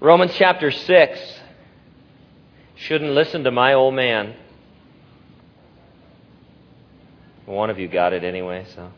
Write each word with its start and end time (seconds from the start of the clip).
Romans 0.00 0.32
chapter 0.36 0.70
6. 0.70 1.40
Shouldn't 2.76 3.10
listen 3.10 3.42
to 3.42 3.50
my 3.50 3.74
old 3.74 3.94
man. 3.94 4.36
One 7.46 7.68
of 7.68 7.80
you 7.80 7.88
got 7.88 8.12
it 8.12 8.22
anyway, 8.22 8.64
so. 8.76 8.92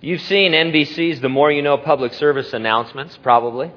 You've 0.00 0.22
seen 0.22 0.52
NBC's 0.52 1.20
The 1.20 1.28
More 1.28 1.52
You 1.52 1.60
Know 1.60 1.76
public 1.76 2.14
service 2.14 2.54
announcements, 2.54 3.18
probably. 3.22 3.70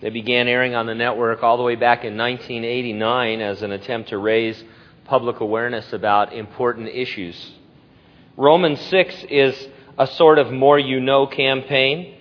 They 0.00 0.10
began 0.10 0.46
airing 0.46 0.76
on 0.76 0.86
the 0.86 0.94
network 0.94 1.42
all 1.42 1.56
the 1.56 1.62
way 1.64 1.74
back 1.74 2.04
in 2.04 2.16
1989 2.16 3.40
as 3.40 3.62
an 3.62 3.72
attempt 3.72 4.10
to 4.10 4.18
raise 4.18 4.62
public 5.06 5.40
awareness 5.40 5.92
about 5.92 6.32
important 6.32 6.88
issues. 6.88 7.52
Romans 8.36 8.80
6 8.80 9.24
is 9.28 9.68
a 9.98 10.06
sort 10.06 10.38
of 10.38 10.52
more 10.52 10.78
you 10.78 11.00
know 11.00 11.26
campaign. 11.26 12.18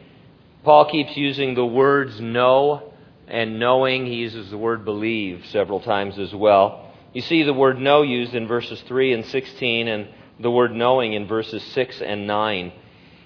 Paul 0.64 0.90
keeps 0.92 1.18
using 1.18 1.56
the 1.56 1.66
words 1.66 2.20
know 2.20 2.94
and 3.28 3.60
knowing. 3.60 4.06
He 4.06 4.16
uses 4.16 4.52
the 4.52 4.58
word 4.58 4.86
believe 4.86 5.46
several 5.48 5.80
times 5.80 6.20
as 6.20 6.34
well. 6.34 6.92
You 7.14 7.22
see 7.22 7.44
the 7.44 7.54
word 7.54 7.80
know 7.80 8.04
used 8.04 8.36
in 8.36 8.48
verses 8.48 8.82
3 8.88 9.14
and 9.14 9.26
16 9.26 9.88
and 9.88 10.08
the 10.40 10.52
word 10.52 10.74
knowing 10.74 11.14
in 11.14 11.28
verses 11.28 11.64
6 11.74 12.02
and 12.02 12.28
9. 12.28 12.72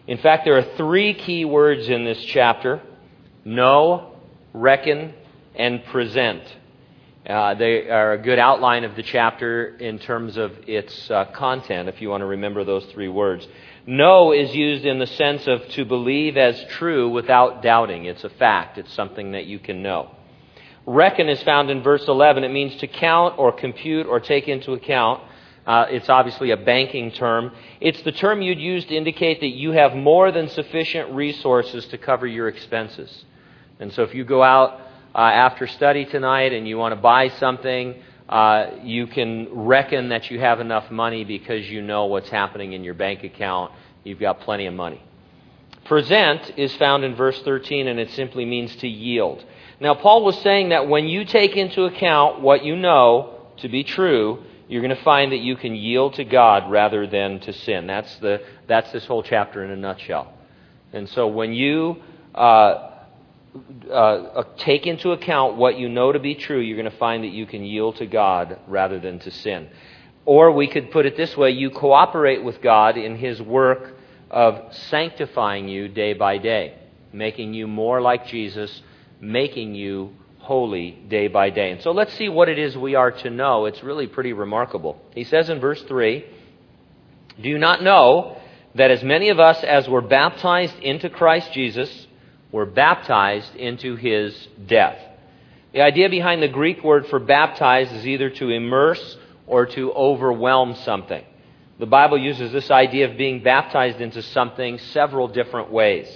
In 0.08 0.18
fact, 0.20 0.46
there 0.46 0.58
are 0.58 0.76
three 0.78 1.14
key 1.14 1.46
words 1.46 1.90
in 1.90 2.06
this 2.06 2.24
chapter 2.26 2.82
know, 3.44 4.16
reckon, 4.54 5.14
and 5.56 5.84
present. 5.86 6.42
Uh, 7.28 7.56
they 7.56 7.90
are 7.90 8.14
a 8.14 8.18
good 8.20 8.38
outline 8.38 8.84
of 8.84 8.96
the 8.96 9.02
chapter 9.02 9.76
in 9.78 9.98
terms 9.98 10.38
of 10.38 10.52
its 10.68 11.10
uh, 11.10 11.26
content, 11.34 11.90
if 11.90 12.00
you 12.00 12.08
want 12.08 12.22
to 12.22 12.26
remember 12.28 12.64
those 12.64 12.86
three 12.94 13.08
words. 13.08 13.48
Know 13.88 14.32
is 14.32 14.54
used 14.54 14.86
in 14.86 15.00
the 15.00 15.08
sense 15.08 15.48
of 15.48 15.68
to 15.70 15.86
believe 15.86 16.38
as 16.38 16.64
true 16.66 17.10
without 17.10 17.64
doubting. 17.64 18.06
It's 18.06 18.24
a 18.24 18.30
fact, 18.30 18.78
it's 18.78 18.94
something 18.94 19.32
that 19.32 19.46
you 19.48 19.58
can 19.58 19.82
know. 19.82 20.12
Reckon 20.86 21.28
is 21.28 21.42
found 21.42 21.72
in 21.72 21.82
verse 21.82 22.08
11. 22.08 22.44
It 22.44 22.52
means 22.52 22.76
to 22.78 22.88
count 22.88 23.40
or 23.40 23.52
compute 23.52 24.06
or 24.06 24.20
take 24.20 24.48
into 24.48 24.74
account. 24.74 25.24
Uh, 25.66 25.88
it's 25.90 26.10
obviously 26.10 26.52
a 26.52 26.58
banking 26.58 27.12
term. 27.12 27.52
It's 27.82 28.04
the 28.04 28.12
term 28.12 28.44
you'd 28.44 28.60
use 28.60 28.86
to 28.86 28.96
indicate 28.96 29.40
that 29.40 29.48
you 29.48 29.72
have 29.72 29.96
more 29.96 30.32
than 30.32 30.48
sufficient 30.50 31.12
resources 31.12 31.88
to 31.88 31.98
cover 31.98 32.28
your 32.28 32.48
expenses. 32.48 33.26
And 33.80 33.92
so 33.94 34.04
if 34.04 34.14
you 34.14 34.26
go 34.26 34.44
out 34.44 34.80
uh, 35.16 35.20
after 35.20 35.66
study 35.66 36.04
tonight 36.04 36.52
and 36.52 36.68
you 36.68 36.78
want 36.78 36.92
to 36.92 37.00
buy 37.00 37.30
something, 37.30 37.96
uh, 38.28 38.72
you 38.84 39.08
can 39.08 39.48
reckon 39.66 40.10
that 40.10 40.30
you 40.30 40.40
have 40.40 40.60
enough 40.60 40.92
money 40.92 41.24
because 41.24 41.70
you 41.70 41.82
know 41.82 42.08
what's 42.08 42.30
happening 42.30 42.74
in 42.74 42.84
your 42.84 42.96
bank 42.96 43.24
account. 43.24 43.72
You've 44.04 44.20
got 44.20 44.42
plenty 44.42 44.66
of 44.66 44.74
money. 44.74 45.02
Present 45.86 46.54
is 46.58 46.76
found 46.76 47.06
in 47.06 47.16
verse 47.16 47.40
13, 47.44 47.88
and 47.88 47.98
it 47.98 48.12
simply 48.12 48.44
means 48.44 48.76
to 48.78 48.88
yield. 48.90 49.46
Now, 49.80 49.94
Paul 49.94 50.26
was 50.26 50.38
saying 50.42 50.70
that 50.70 50.90
when 50.90 51.08
you 51.08 51.24
take 51.24 51.56
into 51.56 51.84
account 51.84 52.42
what 52.42 52.66
you 52.66 52.76
know 52.76 53.48
to 53.58 53.70
be 53.70 53.84
true, 53.84 54.44
you're 54.68 54.82
going 54.82 54.96
to 54.96 55.04
find 55.04 55.32
that 55.32 55.40
you 55.40 55.56
can 55.56 55.76
yield 55.76 56.16
to 56.16 56.26
God 56.26 56.70
rather 56.70 57.08
than 57.08 57.40
to 57.42 57.54
sin. 57.54 57.88
That's, 57.88 58.14
the, 58.18 58.42
that's 58.68 58.92
this 58.92 59.06
whole 59.06 59.24
chapter 59.24 59.64
in 59.64 59.72
a 59.72 59.78
nutshell. 59.78 60.34
And 60.92 61.08
so 61.10 61.28
when 61.28 61.54
you 61.54 62.02
uh, 62.34 62.95
uh, 63.90 63.94
uh, 63.94 64.44
take 64.58 64.86
into 64.86 65.12
account 65.12 65.56
what 65.56 65.78
you 65.78 65.88
know 65.88 66.12
to 66.12 66.20
be 66.20 66.36
true, 66.36 66.60
you're 66.60 66.78
going 66.78 66.92
to 66.92 66.98
find 66.98 67.24
that 67.24 67.32
you 67.32 67.46
can 67.46 67.64
yield 67.64 67.98
to 67.98 68.06
God 68.06 68.60
rather 68.68 69.00
than 69.00 69.20
to 69.20 69.32
sin. 69.32 69.70
Or 70.26 70.52
we 70.52 70.68
could 70.68 70.92
put 70.92 71.06
it 71.06 71.16
this 71.16 71.38
way 71.38 71.52
you 71.52 71.70
cooperate 71.70 72.44
with 72.44 72.62
God 72.62 72.98
in 72.98 73.16
His 73.16 73.42
work 73.42 73.94
of 74.30 74.74
sanctifying 74.90 75.68
you 75.68 75.88
day 75.88 76.14
by 76.14 76.38
day, 76.38 76.78
making 77.14 77.54
you 77.54 77.68
more 77.68 78.02
like 78.02 78.28
Jesus, 78.28 78.82
making 79.22 79.76
you 79.76 80.14
holy 80.40 80.92
day 80.92 81.28
by 81.28 81.50
day. 81.50 81.72
And 81.72 81.82
so 81.82 81.92
let's 81.92 82.14
see 82.14 82.30
what 82.30 82.50
it 82.50 82.60
is 82.60 82.78
we 82.78 82.96
are 82.96 83.12
to 83.12 83.30
know. 83.30 83.66
It's 83.66 83.84
really 83.84 84.08
pretty 84.08 84.34
remarkable. 84.34 85.02
He 85.14 85.24
says 85.24 85.50
in 85.50 85.60
verse 85.60 85.82
3 85.84 86.26
Do 87.42 87.50
you 87.50 87.58
not 87.58 87.82
know 87.82 88.38
that 88.76 88.92
as 88.92 89.04
many 89.04 89.30
of 89.30 89.40
us 89.40 89.64
as 89.64 89.88
were 89.88 90.02
baptized 90.02 90.78
into 90.80 91.10
Christ 91.10 91.54
Jesus, 91.54 92.05
were 92.56 92.66
baptized 92.66 93.54
into 93.58 93.98
his 93.98 94.48
death. 94.66 94.98
The 95.74 95.82
idea 95.82 96.10
behind 96.10 96.42
the 96.42 96.48
Greek 96.48 96.86
word 96.86 97.06
for 97.08 97.20
baptize 97.20 97.92
is 97.92 98.08
either 98.08 98.30
to 98.30 98.50
immerse 98.50 99.18
or 99.46 99.66
to 99.66 99.92
overwhelm 99.92 100.76
something. 100.76 101.22
The 101.80 101.86
Bible 101.86 102.18
uses 102.18 102.54
this 102.54 102.72
idea 102.72 103.12
of 103.12 103.18
being 103.18 103.44
baptized 103.44 104.00
into 104.00 104.22
something 104.22 104.78
several 104.78 105.28
different 105.28 105.70
ways. 105.70 106.08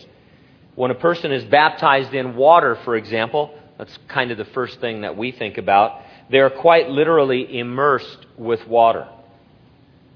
When 0.75 0.91
a 0.91 0.95
person 0.95 1.33
is 1.33 1.43
baptized 1.43 2.13
in 2.13 2.37
water, 2.37 2.77
for 2.85 2.95
example, 2.95 3.53
that's 3.77 3.99
kind 4.07 4.31
of 4.31 4.37
the 4.37 4.45
first 4.45 4.79
thing 4.79 5.01
that 5.01 5.17
we 5.17 5.33
think 5.33 5.57
about. 5.57 5.99
They 6.31 6.39
are 6.39 6.49
quite 6.49 6.89
literally 6.89 7.59
immersed 7.59 8.25
with 8.37 8.65
water. 8.65 9.09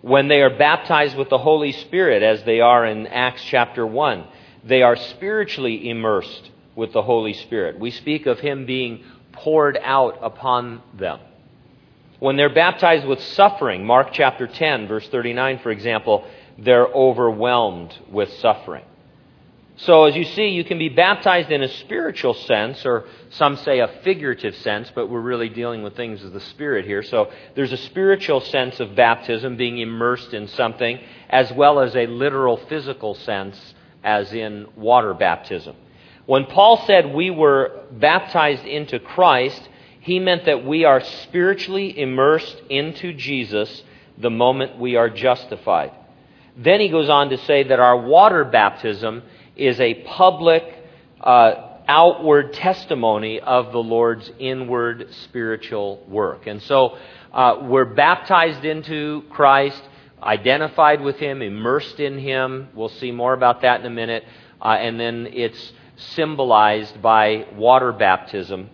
When 0.02 0.30
they 0.30 0.42
are 0.42 0.58
baptized 0.58 1.18
with 1.18 1.28
the 1.28 1.38
Holy 1.38 1.74
Spirit, 1.74 2.24
as 2.24 2.46
they 2.46 2.62
are 2.62 2.86
in 2.86 3.08
Acts 3.08 3.44
chapter 3.44 3.86
1, 3.86 4.24
they 4.64 4.82
are 4.82 4.96
spiritually 4.96 5.90
immersed 5.90 6.52
with 6.76 6.94
the 6.94 7.02
Holy 7.02 7.34
Spirit. 7.34 7.80
We 7.80 7.92
speak 7.92 8.26
of 8.26 8.40
Him 8.40 8.66
being 8.66 9.04
poured 9.32 9.78
out 9.82 10.20
upon 10.22 10.82
them. 10.94 11.20
When 12.20 12.38
they're 12.38 12.54
baptized 12.54 13.06
with 13.06 13.22
suffering, 13.22 13.86
Mark 13.86 14.10
chapter 14.14 14.48
10, 14.48 14.88
verse 14.88 15.08
39, 15.10 15.60
for 15.60 15.72
example, 15.72 16.26
they're 16.58 16.88
overwhelmed 16.88 17.98
with 18.10 18.32
suffering. 18.34 18.86
So, 19.76 20.06
as 20.06 20.16
you 20.16 20.24
see, 20.24 20.50
you 20.50 20.64
can 20.64 20.78
be 20.78 20.90
baptized 20.90 21.52
in 21.52 21.64
a 21.64 21.68
spiritual 21.68 22.36
sense, 22.36 22.86
or 22.86 23.06
some 23.32 23.58
say 23.58 23.80
a 23.80 23.88
figurative 24.04 24.56
sense, 24.58 24.92
but 24.94 25.10
we're 25.10 25.20
really 25.20 25.50
dealing 25.50 25.82
with 25.82 25.96
things 25.96 26.24
of 26.24 26.32
the 26.32 26.40
Spirit 26.40 26.86
here. 26.86 27.02
So, 27.02 27.32
there's 27.56 27.74
a 27.74 27.78
spiritual 27.78 28.40
sense 28.40 28.80
of 28.80 28.96
baptism, 28.96 29.58
being 29.58 29.80
immersed 29.80 30.34
in 30.34 30.48
something, 30.48 31.00
as 31.28 31.52
well 31.52 31.80
as 31.80 31.96
a 31.96 32.06
literal 32.06 32.58
physical 32.58 33.16
sense 33.16 33.74
as 34.04 34.34
in 34.34 34.68
water 34.76 35.14
baptism. 35.14 35.76
When 36.26 36.46
Paul 36.46 36.84
said 36.86 37.14
we 37.14 37.30
were 37.30 37.84
baptized 37.92 38.66
into 38.66 39.00
Christ, 39.00 39.62
he 40.00 40.20
meant 40.20 40.46
that 40.46 40.66
we 40.66 40.86
are 40.86 41.02
spiritually 41.02 41.98
immersed 42.00 42.62
into 42.70 43.14
Jesus 43.14 43.84
the 44.18 44.30
moment 44.30 44.80
we 44.80 44.96
are 44.96 45.10
justified. 45.10 45.92
Then 46.58 46.80
he 46.80 46.90
goes 46.90 47.10
on 47.10 47.30
to 47.30 47.38
say 47.40 47.64
that 47.64 47.80
our 47.80 47.98
water 47.98 48.46
baptism 48.46 49.24
is 49.56 49.80
a 49.80 49.96
public, 50.04 50.64
uh, 51.20 51.54
outward 51.88 52.54
testimony 52.54 53.40
of 53.40 53.72
the 53.72 53.80
Lord's 53.80 54.32
inward 54.40 55.08
spiritual 55.24 56.04
work. 56.08 56.48
And 56.48 56.62
so 56.62 56.98
uh, 57.34 57.60
we're 57.64 57.86
baptized 57.86 58.64
into 58.64 59.24
Christ 59.30 59.82
identified 60.24 61.02
with 61.02 61.18
Him, 61.18 61.42
immersed 61.42 62.00
in 62.00 62.18
Him. 62.18 62.70
We'll 62.74 62.90
see 62.90 63.12
more 63.12 63.34
about 63.34 63.62
that 63.62 63.80
in 63.80 63.86
a 63.86 63.90
minute. 63.90 64.24
Uh, 64.62 64.78
and 64.80 65.00
then 65.00 65.28
it's 65.32 65.74
symbolized 65.96 67.02
by 67.02 67.48
water 67.56 67.92
baptism. 67.92 68.70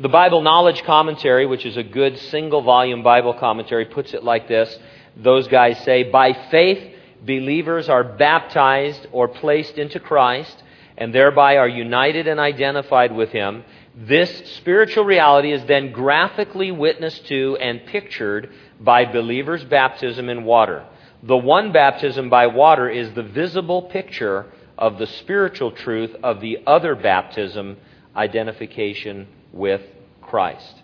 The 0.00 0.08
Bible 0.08 0.40
Knowledge 0.40 0.82
Commentary, 0.84 1.46
which 1.46 1.66
is 1.66 1.76
a 1.76 1.82
good 1.82 2.18
single 2.18 2.62
volume 2.62 3.02
Bible 3.02 3.34
commentary, 3.34 3.84
puts 3.84 4.14
it 4.14 4.24
like 4.24 4.48
this. 4.48 4.78
Those 5.16 5.46
guys 5.48 5.78
say, 5.84 6.04
By 6.04 6.32
faith, 6.50 6.94
believers 7.24 7.88
are 7.88 8.04
baptized 8.04 9.06
or 9.12 9.28
placed 9.28 9.78
into 9.78 10.00
Christ 10.00 10.62
and 10.96 11.14
thereby 11.14 11.56
are 11.56 11.68
united 11.68 12.26
and 12.26 12.40
identified 12.40 13.14
with 13.14 13.30
Him. 13.30 13.64
This 13.94 14.56
spiritual 14.56 15.04
reality 15.04 15.52
is 15.52 15.64
then 15.66 15.92
graphically 15.92 16.70
witnessed 16.70 17.26
to 17.26 17.56
and 17.60 17.84
pictured 17.86 18.50
by 18.80 19.04
believers' 19.04 19.64
baptism 19.64 20.28
in 20.28 20.44
water. 20.44 20.86
The 21.24 21.36
one 21.36 21.70
baptism 21.70 22.30
by 22.30 22.48
water 22.48 22.88
is 22.88 23.12
the 23.14 23.22
visible 23.22 23.82
picture 23.82 24.46
of 24.76 24.98
the 24.98 25.06
spiritual 25.06 25.70
truth 25.70 26.10
of 26.22 26.40
the 26.40 26.58
other 26.66 26.96
baptism, 26.96 27.76
identification 28.16 29.28
with 29.52 29.82
Christ. 30.20 30.82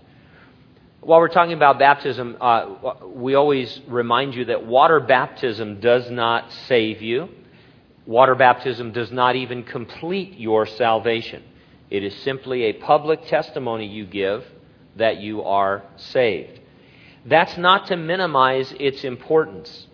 While 1.00 1.19
we're 1.19 1.29
talking 1.29 1.55
about 1.55 1.81
baptism, 1.81 2.37
uh, 2.40 2.94
we 3.06 3.35
always 3.35 3.81
remind 3.88 4.37
you 4.37 4.44
that 4.44 4.64
water 4.64 5.00
baptism 5.00 5.81
does 5.81 6.08
not 6.08 6.52
save 6.69 7.02
you. 7.02 7.31
Water 8.06 8.37
baptism 8.37 8.93
does 8.93 9.11
not 9.11 9.34
even 9.34 9.64
complete 9.64 10.38
your 10.38 10.67
salvation. 10.67 11.43
It 11.91 12.05
is 12.05 12.14
simply 12.23 12.64
a 12.64 12.75
public 12.75 13.26
testimony 13.26 13.87
you 13.87 14.06
give 14.06 14.44
that 14.96 15.19
you 15.19 15.43
are 15.43 15.82
saved. 15.96 16.61
That's 17.25 17.56
not 17.56 17.87
to 17.88 17.96
minimize 17.96 18.73
its 18.79 19.02
importance. 19.02 19.88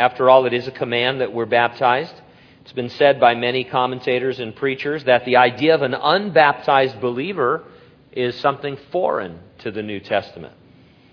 After 0.00 0.30
all, 0.30 0.46
it 0.46 0.54
is 0.54 0.66
a 0.66 0.70
command 0.70 1.20
that 1.20 1.34
we're 1.34 1.44
baptized. 1.44 2.14
It's 2.62 2.72
been 2.72 2.88
said 2.88 3.20
by 3.20 3.34
many 3.34 3.64
commentators 3.64 4.40
and 4.40 4.56
preachers 4.56 5.04
that 5.04 5.26
the 5.26 5.36
idea 5.36 5.74
of 5.74 5.82
an 5.82 5.92
unbaptized 5.92 6.98
believer 7.02 7.64
is 8.10 8.34
something 8.36 8.78
foreign 8.90 9.38
to 9.58 9.70
the 9.70 9.82
New 9.82 10.00
Testament. 10.00 10.54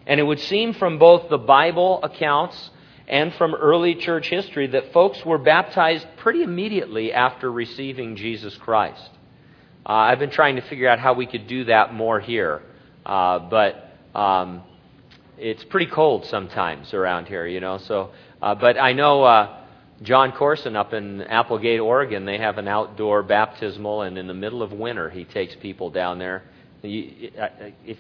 And 0.06 0.22
it 0.22 0.24
would 0.24 0.40
seem 0.40 0.72
from 0.72 1.00
both 1.00 1.28
the 1.28 1.38
Bible 1.38 2.02
accounts 2.02 2.70
and 3.10 3.34
from 3.34 3.56
early 3.56 3.96
church 3.96 4.30
history 4.30 4.68
that 4.68 4.94
folks 4.94 5.26
were 5.26 5.38
baptized 5.38 6.08
pretty 6.16 6.42
immediately 6.42 7.12
after 7.12 7.52
receiving 7.52 8.16
Jesus 8.16 8.56
Christ. 8.56 9.10
Uh, 9.86 9.92
I've 9.92 10.20
been 10.20 10.32
trying 10.32 10.56
to 10.56 10.62
figure 10.62 10.88
out 10.88 11.00
how 11.00 11.14
we 11.14 11.26
could 11.26 11.48
do 11.48 11.66
that 11.66 11.94
more 11.94 12.22
here. 12.22 12.62
Uh, 13.06 13.40
but 13.40 13.92
um, 14.16 14.64
it's 15.38 15.64
pretty 15.66 15.86
cold 15.86 16.26
sometimes 16.26 16.94
around 16.94 17.28
here, 17.28 17.46
you 17.46 17.60
know. 17.60 17.78
So, 17.78 18.12
uh, 18.42 18.56
but 18.56 18.80
I 18.80 18.94
know 18.94 19.24
uh, 19.24 19.58
Jon 20.02 20.32
Courson 20.32 20.76
up 20.76 20.94
in 20.94 21.22
Applegate, 21.22 21.80
Oregon. 21.80 22.26
They 22.26 22.38
have 22.38 22.58
an 22.58 22.68
outdoor 22.68 23.24
baptismal, 23.24 24.04
and 24.04 24.18
in 24.18 24.28
the 24.28 24.34
middle 24.34 24.62
of 24.62 24.72
winter, 24.72 25.10
he 25.10 25.24
takes 25.26 25.56
people 25.56 25.90
down 25.90 26.20
there. 26.20 26.44
You, 26.84 27.32
if, 27.86 27.98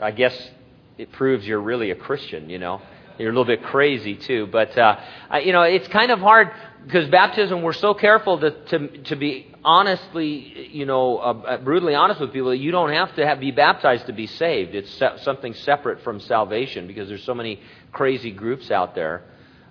I 0.00 0.12
guess 0.12 0.50
it 0.96 1.10
proves 1.12 1.46
you're 1.46 1.60
really 1.60 1.90
a 1.90 1.96
Christian, 1.96 2.48
you 2.48 2.58
know. 2.58 2.80
You're 3.18 3.30
a 3.30 3.32
little 3.32 3.44
bit 3.44 3.62
crazy 3.64 4.16
too, 4.16 4.48
but 4.50 4.78
uh, 4.78 4.98
I, 5.28 5.40
you 5.40 5.52
know 5.52 5.62
it's 5.62 5.88
kind 5.88 6.10
of 6.10 6.20
hard 6.20 6.52
because 6.86 7.06
baptism. 7.10 7.60
We're 7.60 7.74
so 7.74 7.92
careful 7.92 8.38
to 8.40 8.50
to, 8.50 9.02
to 9.02 9.16
be 9.16 9.50
honestly, 9.64 10.70
you 10.72 10.86
know, 10.86 11.18
uh, 11.18 11.42
uh, 11.46 11.56
brutally 11.58 11.94
honest 11.94 12.20
with 12.20 12.32
people. 12.32 12.54
You 12.54 12.70
don't 12.70 12.92
have 12.92 13.14
to 13.16 13.26
have, 13.26 13.40
be 13.40 13.50
baptized 13.50 14.06
to 14.06 14.12
be 14.12 14.26
saved. 14.26 14.74
It's 14.74 14.90
se- 14.94 15.18
something 15.22 15.52
separate 15.52 16.02
from 16.02 16.20
salvation 16.20 16.86
because 16.86 17.08
there's 17.08 17.24
so 17.24 17.34
many 17.34 17.60
crazy 17.92 18.30
groups 18.30 18.70
out 18.70 18.94
there. 18.94 19.22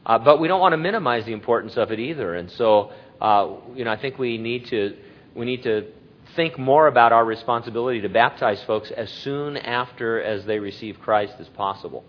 Uh, 0.06 0.18
but 0.18 0.40
we 0.40 0.48
don't 0.48 0.60
want 0.60 0.74
to 0.74 0.78
minimize 0.78 1.26
the 1.26 1.34
importance 1.34 1.78
of 1.78 1.92
it 1.92 2.00
either. 2.00 2.34
And 2.36 2.50
so, 2.52 2.92
uh, 3.22 3.56
you 3.76 3.86
know, 3.86 3.92
I 3.92 3.98
think 3.98 4.18
we 4.18 4.38
need 4.38 4.68
to 4.68 4.96
we 5.36 5.46
need 5.46 5.64
to 5.64 5.88
think 6.36 6.58
more 6.58 6.88
about 6.88 7.12
our 7.12 7.26
responsibility 7.26 8.02
to 8.02 8.10
baptize 8.10 8.62
folks 8.64 8.92
as 8.92 9.10
soon 9.10 9.58
after 9.58 10.22
as 10.22 10.46
they 10.46 10.60
receive 10.60 11.00
Christ 11.00 11.36
as 11.40 11.48
possible. 11.50 12.04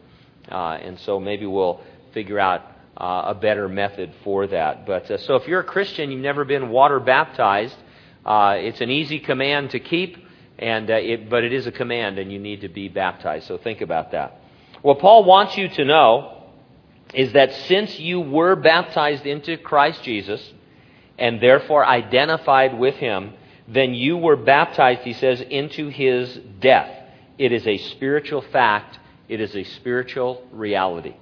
Uh, 0.50 0.78
and 0.82 0.98
so 1.00 1.20
maybe 1.20 1.46
we'll 1.46 1.80
figure 2.12 2.38
out 2.38 2.62
uh, 2.96 3.22
a 3.26 3.34
better 3.34 3.68
method 3.68 4.12
for 4.24 4.46
that. 4.46 4.86
But 4.86 5.10
uh, 5.10 5.18
so 5.18 5.36
if 5.36 5.48
you're 5.48 5.60
a 5.60 5.64
Christian, 5.64 6.10
you've 6.10 6.20
never 6.20 6.44
been 6.44 6.70
water 6.70 7.00
baptized, 7.00 7.76
uh, 8.24 8.56
it's 8.58 8.80
an 8.80 8.90
easy 8.90 9.18
command 9.18 9.70
to 9.70 9.80
keep, 9.80 10.18
and 10.58 10.90
it, 10.90 11.30
but 11.30 11.42
it 11.44 11.52
is 11.52 11.66
a 11.66 11.72
command, 11.72 12.18
and 12.18 12.30
you 12.30 12.38
need 12.38 12.60
to 12.60 12.68
be 12.68 12.88
baptized. 12.88 13.46
So 13.46 13.56
think 13.56 13.80
about 13.80 14.12
that. 14.12 14.40
Well, 14.82 14.96
Paul 14.96 15.24
wants 15.24 15.56
you 15.56 15.68
to 15.68 15.84
know 15.84 16.39
is 17.14 17.32
that 17.32 17.52
since 17.52 17.98
you 17.98 18.20
were 18.20 18.56
baptized 18.56 19.26
into 19.26 19.56
Christ 19.56 20.02
Jesus, 20.02 20.52
and 21.18 21.40
therefore 21.40 21.84
identified 21.84 22.78
with 22.78 22.94
him, 22.96 23.34
then 23.68 23.94
you 23.94 24.16
were 24.16 24.36
baptized, 24.36 25.02
he 25.02 25.12
says, 25.12 25.40
into 25.40 25.88
his 25.88 26.38
death. 26.60 26.90
It 27.36 27.52
is 27.52 27.66
a 27.66 27.76
spiritual 27.76 28.40
fact 28.40 28.98
it 29.30 29.40
is 29.40 29.54
a 29.54 29.62
spiritual 29.62 30.44
reality. 30.50 31.14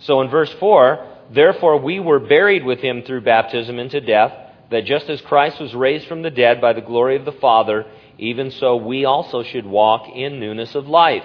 So 0.00 0.20
in 0.20 0.28
verse 0.28 0.52
4, 0.60 1.08
therefore 1.32 1.78
we 1.78 1.98
were 1.98 2.20
buried 2.20 2.66
with 2.66 2.80
him 2.80 3.02
through 3.02 3.22
baptism 3.22 3.78
into 3.78 4.02
death, 4.02 4.32
that 4.70 4.84
just 4.84 5.08
as 5.08 5.22
Christ 5.22 5.58
was 5.58 5.74
raised 5.74 6.06
from 6.06 6.20
the 6.20 6.30
dead 6.30 6.60
by 6.60 6.74
the 6.74 6.82
glory 6.82 7.16
of 7.16 7.24
the 7.24 7.32
Father, 7.32 7.86
even 8.18 8.50
so 8.50 8.76
we 8.76 9.06
also 9.06 9.42
should 9.42 9.64
walk 9.64 10.06
in 10.14 10.38
newness 10.38 10.74
of 10.74 10.86
life. 10.86 11.24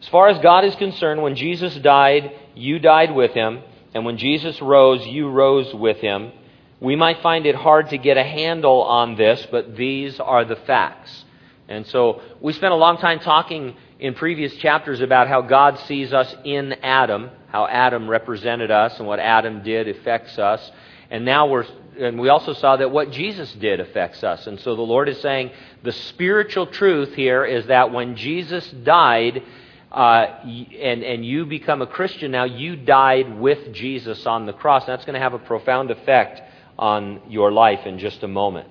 As 0.00 0.08
far 0.08 0.28
as 0.28 0.38
God 0.38 0.64
is 0.64 0.74
concerned, 0.76 1.22
when 1.22 1.34
Jesus 1.34 1.74
died, 1.76 2.32
you 2.54 2.78
died 2.78 3.14
with 3.14 3.32
him, 3.32 3.62
and 3.94 4.04
when 4.04 4.16
Jesus 4.16 4.60
rose, 4.62 5.06
you 5.06 5.28
rose 5.28 5.74
with 5.74 5.98
him. 5.98 6.32
We 6.80 6.94
might 6.94 7.20
find 7.22 7.46
it 7.46 7.56
hard 7.56 7.90
to 7.90 7.98
get 7.98 8.16
a 8.16 8.22
handle 8.22 8.82
on 8.82 9.16
this, 9.16 9.44
but 9.50 9.76
these 9.76 10.20
are 10.20 10.44
the 10.44 10.56
facts. 10.56 11.24
And 11.68 11.86
so 11.86 12.22
we 12.40 12.52
spent 12.52 12.72
a 12.72 12.76
long 12.76 12.98
time 12.98 13.18
talking 13.18 13.76
in 13.98 14.14
previous 14.14 14.54
chapters 14.56 15.00
about 15.00 15.28
how 15.28 15.42
God 15.42 15.78
sees 15.80 16.12
us 16.12 16.34
in 16.44 16.72
Adam, 16.84 17.30
how 17.48 17.66
Adam 17.66 18.08
represented 18.08 18.70
us 18.70 18.98
and 18.98 19.08
what 19.08 19.18
Adam 19.18 19.62
did 19.62 19.88
affects 19.88 20.38
us. 20.38 20.70
And 21.10 21.24
now 21.24 21.48
we're, 21.48 21.66
and 21.98 22.18
we 22.18 22.28
also 22.28 22.52
saw 22.52 22.76
that 22.76 22.90
what 22.90 23.10
Jesus 23.10 23.52
did 23.54 23.80
affects 23.80 24.22
us. 24.22 24.46
And 24.46 24.60
so 24.60 24.76
the 24.76 24.82
Lord 24.82 25.08
is 25.08 25.20
saying 25.20 25.50
the 25.82 25.92
spiritual 25.92 26.66
truth 26.68 27.14
here 27.14 27.44
is 27.44 27.66
that 27.66 27.92
when 27.92 28.16
Jesus 28.16 28.70
died, 28.70 29.42
uh, 29.90 30.26
and, 30.44 31.02
and 31.02 31.24
you 31.24 31.46
become 31.46 31.80
a 31.80 31.86
Christian 31.86 32.30
now, 32.30 32.44
you 32.44 32.76
died 32.76 33.38
with 33.38 33.72
Jesus 33.72 34.26
on 34.26 34.46
the 34.46 34.52
cross. 34.52 34.82
And 34.84 34.92
that's 34.92 35.04
going 35.04 35.14
to 35.14 35.20
have 35.20 35.34
a 35.34 35.38
profound 35.38 35.90
effect 35.90 36.42
on 36.78 37.22
your 37.28 37.50
life 37.50 37.86
in 37.86 37.98
just 37.98 38.22
a 38.22 38.28
moment. 38.28 38.68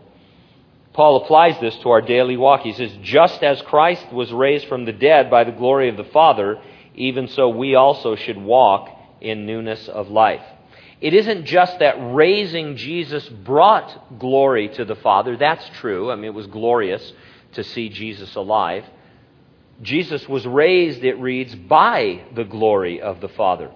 Paul 0.93 1.23
applies 1.23 1.59
this 1.59 1.75
to 1.77 1.89
our 1.89 2.01
daily 2.01 2.37
walk. 2.37 2.61
He 2.61 2.73
says, 2.73 2.91
Just 3.01 3.43
as 3.43 3.61
Christ 3.63 4.11
was 4.11 4.31
raised 4.31 4.67
from 4.67 4.85
the 4.85 4.93
dead 4.93 5.29
by 5.29 5.43
the 5.43 5.51
glory 5.51 5.89
of 5.89 5.97
the 5.97 6.03
Father, 6.05 6.59
even 6.95 7.27
so 7.27 7.49
we 7.49 7.75
also 7.75 8.15
should 8.15 8.37
walk 8.37 8.89
in 9.21 9.45
newness 9.45 9.87
of 9.87 10.09
life. 10.09 10.41
It 10.99 11.13
isn't 11.13 11.45
just 11.45 11.77
that 11.79 11.95
raising 11.99 12.75
Jesus 12.75 13.27
brought 13.29 14.17
glory 14.17 14.69
to 14.69 14.85
the 14.85 14.95
Father. 14.95 15.37
That's 15.37 15.67
true. 15.79 16.11
I 16.11 16.15
mean, 16.15 16.25
it 16.25 16.33
was 16.33 16.47
glorious 16.47 17.13
to 17.53 17.63
see 17.63 17.89
Jesus 17.89 18.33
alive. 18.35 18.83
Jesus 19.81 20.27
was 20.27 20.45
raised, 20.47 21.03
it 21.03 21.19
reads, 21.19 21.53
by 21.55 22.23
the 22.35 22.43
glory 22.43 23.01
of 23.01 23.21
the 23.21 23.29
Father. 23.29 23.71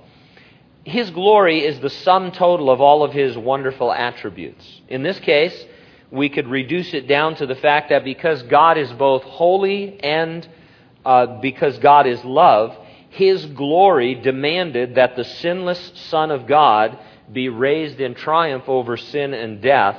His 0.83 1.11
glory 1.11 1.63
is 1.63 1.79
the 1.79 1.89
sum 1.89 2.31
total 2.31 2.71
of 2.71 2.81
all 2.81 3.03
of 3.03 3.13
his 3.13 3.37
wonderful 3.37 3.93
attributes. 3.93 4.81
In 4.87 5.03
this 5.03 5.19
case, 5.19 5.65
we 6.11 6.27
could 6.27 6.47
reduce 6.47 6.93
it 6.93 7.07
down 7.07 7.35
to 7.35 7.45
the 7.45 7.55
fact 7.55 7.89
that 7.89 8.03
because 8.03 8.43
God 8.43 8.77
is 8.77 8.91
both 8.93 9.23
holy 9.23 9.99
and 10.03 10.47
uh, 11.05 11.39
because 11.39 11.77
God 11.79 12.05
is 12.05 12.23
love, 12.23 12.75
His 13.09 13.45
glory 13.45 14.15
demanded 14.15 14.95
that 14.95 15.15
the 15.15 15.23
sinless 15.23 15.91
Son 16.09 16.31
of 16.31 16.47
God 16.47 16.97
be 17.31 17.49
raised 17.49 17.99
in 17.99 18.13
triumph 18.13 18.65
over 18.67 18.97
sin 18.97 19.33
and 19.33 19.61
death 19.61 19.97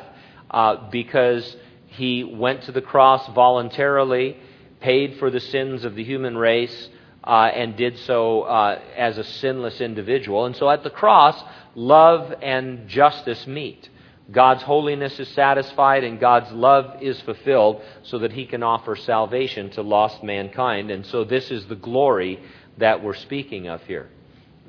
uh, 0.50 0.90
because 0.90 1.56
He 1.88 2.24
went 2.24 2.64
to 2.64 2.72
the 2.72 2.82
cross 2.82 3.26
voluntarily, 3.34 4.36
paid 4.82 5.18
for 5.18 5.30
the 5.30 5.40
sins 5.40 5.84
of 5.84 5.94
the 5.94 6.04
human 6.04 6.36
race, 6.36 6.88
uh, 7.24 7.50
and 7.54 7.76
did 7.76 7.98
so 8.00 8.42
uh, 8.42 8.80
as 8.96 9.16
a 9.16 9.24
sinless 9.24 9.80
individual. 9.80 10.44
And 10.44 10.56
so 10.56 10.68
at 10.68 10.82
the 10.82 10.90
cross, 10.90 11.40
love 11.74 12.34
and 12.42 12.88
justice 12.88 13.46
meet. 13.46 13.88
God's 14.30 14.62
holiness 14.62 15.18
is 15.20 15.28
satisfied 15.28 16.04
and 16.04 16.18
God's 16.18 16.50
love 16.52 17.02
is 17.02 17.20
fulfilled 17.22 17.82
so 18.02 18.18
that 18.20 18.32
he 18.32 18.46
can 18.46 18.62
offer 18.62 18.96
salvation 18.96 19.70
to 19.70 19.82
lost 19.82 20.22
mankind. 20.22 20.90
And 20.90 21.04
so 21.06 21.24
this 21.24 21.50
is 21.50 21.66
the 21.66 21.76
glory 21.76 22.40
that 22.78 23.02
we're 23.02 23.14
speaking 23.14 23.68
of 23.68 23.82
here. 23.82 24.08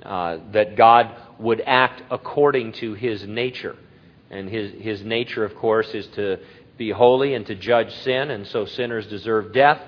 Uh, 0.03 0.37
that 0.51 0.75
God 0.75 1.15
would 1.39 1.61
act 1.65 2.03
according 2.11 2.73
to 2.73 2.93
his 2.93 3.25
nature. 3.25 3.77
And 4.29 4.49
his, 4.49 4.73
his 4.81 5.01
nature, 5.01 5.45
of 5.45 5.55
course, 5.55 5.87
is 5.93 6.05
to 6.07 6.39
be 6.77 6.89
holy 6.89 7.35
and 7.35 7.45
to 7.45 7.55
judge 7.55 7.93
sin, 8.03 8.29
and 8.29 8.45
so 8.47 8.65
sinners 8.65 9.07
deserve 9.07 9.53
death. 9.53 9.79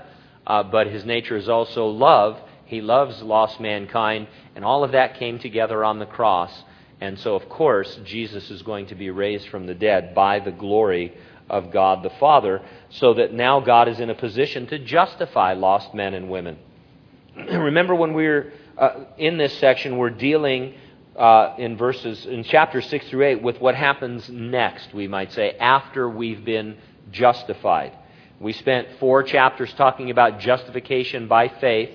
Uh, 0.45 0.63
but 0.63 0.87
his 0.87 1.05
nature 1.05 1.37
is 1.37 1.49
also 1.49 1.87
love. 1.87 2.39
He 2.65 2.81
loves 2.81 3.21
lost 3.21 3.59
mankind, 3.59 4.27
and 4.55 4.65
all 4.65 4.83
of 4.83 4.91
that 4.93 5.15
came 5.15 5.39
together 5.39 5.83
on 5.83 5.99
the 5.99 6.05
cross 6.05 6.51
and 7.01 7.19
so, 7.19 7.35
of 7.35 7.49
course, 7.49 7.99
Jesus 8.05 8.49
is 8.49 8.61
going 8.61 8.87
to 8.87 8.95
be 8.95 9.09
raised 9.09 9.49
from 9.49 9.67
the 9.67 9.73
dead 9.73 10.15
by 10.15 10.39
the 10.39 10.51
glory 10.51 11.13
of 11.49 11.71
God 11.71 12.03
the 12.03 12.09
Father, 12.11 12.61
so 12.89 13.13
that 13.15 13.33
now 13.33 13.59
God 13.59 13.87
is 13.87 13.99
in 13.99 14.09
a 14.09 14.15
position 14.15 14.65
to 14.67 14.79
justify 14.79 15.53
lost 15.53 15.93
men 15.93 16.13
and 16.13 16.29
women. 16.29 16.57
Remember 17.35 17.93
when 17.93 18.13
we 18.13 18.25
are 18.25 18.53
uh, 18.77 19.05
in 19.17 19.37
this 19.37 19.57
section, 19.59 19.97
we're 19.97 20.09
dealing 20.09 20.73
uh, 21.15 21.53
in 21.57 21.77
verses, 21.77 22.25
in 22.25 22.43
chapter 22.43 22.81
6 22.81 23.09
through 23.09 23.25
8, 23.25 23.41
with 23.43 23.59
what 23.59 23.75
happens 23.75 24.29
next, 24.29 24.93
we 24.93 25.07
might 25.07 25.31
say, 25.33 25.51
after 25.51 26.09
we've 26.09 26.43
been 26.43 26.77
justified. 27.11 27.91
We 28.39 28.53
spent 28.53 28.99
four 28.99 29.23
chapters 29.23 29.73
talking 29.73 30.11
about 30.11 30.39
justification 30.39 31.27
by 31.27 31.47
faith. 31.47 31.91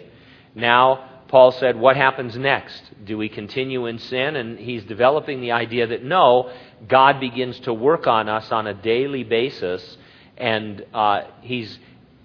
Now, 0.55 1.09
Paul 1.29 1.53
said, 1.53 1.79
What 1.79 1.97
happens 1.97 2.37
next? 2.37 2.83
Do 3.05 3.19
we 3.19 3.29
continue 3.29 3.87
in 3.87 3.99
sin? 3.99 4.37
And 4.37 4.59
he's 4.59 4.85
developing 4.85 5.41
the 5.41 5.53
idea 5.53 5.87
that 5.87 6.03
no, 6.03 6.51
God 6.89 7.21
begins 7.21 7.59
to 7.61 7.75
work 7.75 8.07
on 8.07 8.29
us 8.29 8.51
on 8.51 8.67
a 8.67 8.75
daily 8.75 9.23
basis, 9.23 9.97
and 10.37 10.85
uh, 10.95 11.23
he's 11.43 11.79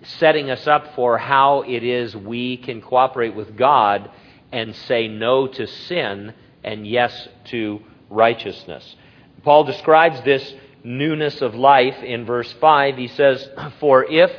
setting 0.04 0.50
us 0.50 0.66
up 0.66 0.96
for 0.96 1.18
how 1.18 1.62
it 1.64 1.84
is 1.84 2.16
we 2.16 2.58
can 2.58 2.82
cooperate 2.82 3.36
with 3.36 3.56
God 3.58 4.10
and 4.52 4.76
say 4.76 5.08
no 5.08 5.48
to 5.48 5.68
sin 5.68 6.34
and 6.64 6.88
yes 6.88 7.28
to 7.46 7.82
righteousness. 8.10 8.96
Paul 9.44 9.66
describes 9.66 10.22
this 10.22 10.54
newness 10.86 11.42
of 11.42 11.56
life 11.56 12.02
in 12.04 12.26
verse 12.26 12.54
5. 12.62 12.96
He 12.96 13.08
says, 13.08 13.50
For 13.80 14.06
if, 14.06 14.32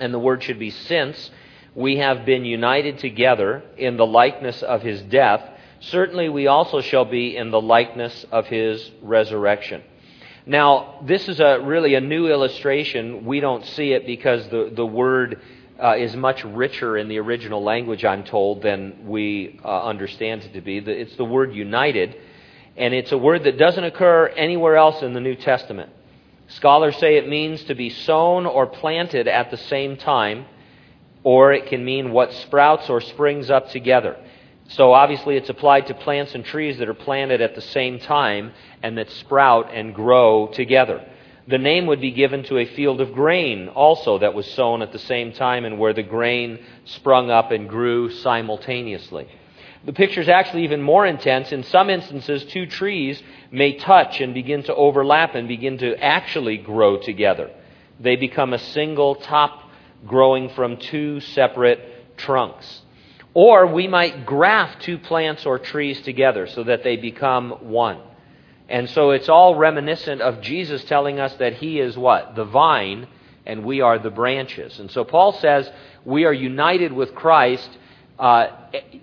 and 0.00 0.14
the 0.14 0.18
word 0.18 0.42
should 0.42 0.58
be 0.58 0.70
since, 0.70 1.30
we 1.74 1.96
have 1.98 2.24
been 2.24 2.44
united 2.44 2.98
together 2.98 3.62
in 3.76 3.96
the 3.96 4.06
likeness 4.06 4.62
of 4.62 4.82
his 4.82 5.02
death, 5.02 5.42
certainly 5.80 6.28
we 6.28 6.46
also 6.46 6.80
shall 6.80 7.04
be 7.04 7.36
in 7.36 7.50
the 7.50 7.60
likeness 7.60 8.24
of 8.30 8.46
his 8.46 8.90
resurrection. 9.02 9.82
Now, 10.44 11.00
this 11.06 11.28
is 11.28 11.40
a 11.40 11.60
really 11.60 11.94
a 11.94 12.00
new 12.00 12.26
illustration. 12.26 13.24
We 13.24 13.40
don't 13.40 13.64
see 13.64 13.92
it 13.92 14.06
because 14.06 14.48
the, 14.48 14.72
the 14.74 14.84
word 14.84 15.40
uh, 15.82 15.96
is 15.96 16.14
much 16.16 16.44
richer 16.44 16.96
in 16.96 17.08
the 17.08 17.18
original 17.18 17.62
language, 17.62 18.04
I'm 18.04 18.24
told, 18.24 18.62
than 18.62 19.06
we 19.06 19.60
uh, 19.64 19.84
understand 19.84 20.42
it 20.42 20.52
to 20.54 20.60
be. 20.60 20.78
It's 20.78 21.16
the 21.16 21.24
word 21.24 21.54
united, 21.54 22.16
and 22.76 22.94
it's 22.94 23.12
a 23.12 23.18
word 23.18 23.44
that 23.44 23.58
doesn't 23.58 23.84
occur 23.84 24.26
anywhere 24.28 24.76
else 24.76 25.02
in 25.02 25.12
the 25.12 25.20
New 25.20 25.36
Testament. 25.36 25.90
Scholars 26.48 26.96
say 26.96 27.16
it 27.16 27.28
means 27.28 27.62
to 27.64 27.74
be 27.74 27.90
sown 27.90 28.46
or 28.46 28.66
planted 28.66 29.28
at 29.28 29.50
the 29.50 29.56
same 29.56 29.96
time, 29.96 30.46
or 31.22 31.52
it 31.52 31.66
can 31.66 31.84
mean 31.84 32.12
what 32.12 32.32
sprouts 32.32 32.90
or 32.90 33.00
springs 33.00 33.50
up 33.50 33.70
together. 33.70 34.16
So 34.68 34.92
obviously, 34.92 35.36
it's 35.36 35.50
applied 35.50 35.86
to 35.88 35.94
plants 35.94 36.34
and 36.34 36.44
trees 36.44 36.78
that 36.78 36.88
are 36.88 36.94
planted 36.94 37.40
at 37.40 37.54
the 37.54 37.60
same 37.60 37.98
time 37.98 38.52
and 38.82 38.96
that 38.96 39.10
sprout 39.10 39.70
and 39.72 39.94
grow 39.94 40.48
together. 40.48 41.04
The 41.48 41.58
name 41.58 41.86
would 41.86 42.00
be 42.00 42.12
given 42.12 42.44
to 42.44 42.58
a 42.58 42.66
field 42.66 43.00
of 43.00 43.12
grain 43.12 43.68
also 43.68 44.18
that 44.18 44.34
was 44.34 44.46
sown 44.52 44.80
at 44.80 44.92
the 44.92 44.98
same 44.98 45.32
time 45.32 45.64
and 45.64 45.78
where 45.78 45.92
the 45.92 46.02
grain 46.02 46.64
sprung 46.84 47.30
up 47.30 47.50
and 47.50 47.68
grew 47.68 48.10
simultaneously. 48.10 49.28
The 49.84 49.92
picture 49.92 50.20
is 50.20 50.28
actually 50.28 50.64
even 50.64 50.80
more 50.80 51.04
intense. 51.04 51.50
In 51.50 51.64
some 51.64 51.90
instances, 51.90 52.44
two 52.44 52.66
trees 52.66 53.20
may 53.50 53.74
touch 53.74 54.20
and 54.20 54.32
begin 54.32 54.62
to 54.64 54.74
overlap 54.74 55.34
and 55.34 55.48
begin 55.48 55.78
to 55.78 55.96
actually 55.96 56.56
grow 56.56 56.98
together. 56.98 57.50
They 57.98 58.16
become 58.16 58.52
a 58.52 58.58
single 58.58 59.16
top 59.16 59.70
growing 60.06 60.50
from 60.50 60.76
two 60.76 61.20
separate 61.20 62.16
trunks. 62.16 62.82
Or 63.34 63.66
we 63.66 63.88
might 63.88 64.26
graft 64.26 64.82
two 64.82 64.98
plants 64.98 65.46
or 65.46 65.58
trees 65.58 66.00
together 66.02 66.46
so 66.46 66.64
that 66.64 66.84
they 66.84 66.96
become 66.96 67.50
one. 67.70 67.98
And 68.68 68.88
so 68.90 69.10
it's 69.10 69.28
all 69.28 69.56
reminiscent 69.56 70.20
of 70.20 70.40
Jesus 70.42 70.84
telling 70.84 71.18
us 71.18 71.34
that 71.36 71.54
He 71.54 71.80
is 71.80 71.96
what? 71.96 72.36
The 72.36 72.44
vine, 72.44 73.08
and 73.44 73.64
we 73.64 73.80
are 73.80 73.98
the 73.98 74.10
branches. 74.10 74.78
And 74.78 74.90
so 74.90 75.04
Paul 75.04 75.32
says 75.32 75.70
we 76.04 76.24
are 76.24 76.32
united 76.32 76.92
with 76.92 77.14
Christ 77.14 77.68
uh, 78.18 78.48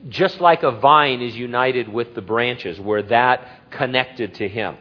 just 0.08 0.40
like 0.40 0.64
a 0.64 0.72
vine 0.72 1.22
is 1.22 1.36
united 1.36 1.90
with 1.90 2.16
the 2.16 2.22
branches. 2.22 2.80
We're 2.80 3.02
that 3.04 3.72
connected 3.72 4.36
to 4.36 4.48
Him. 4.48 4.78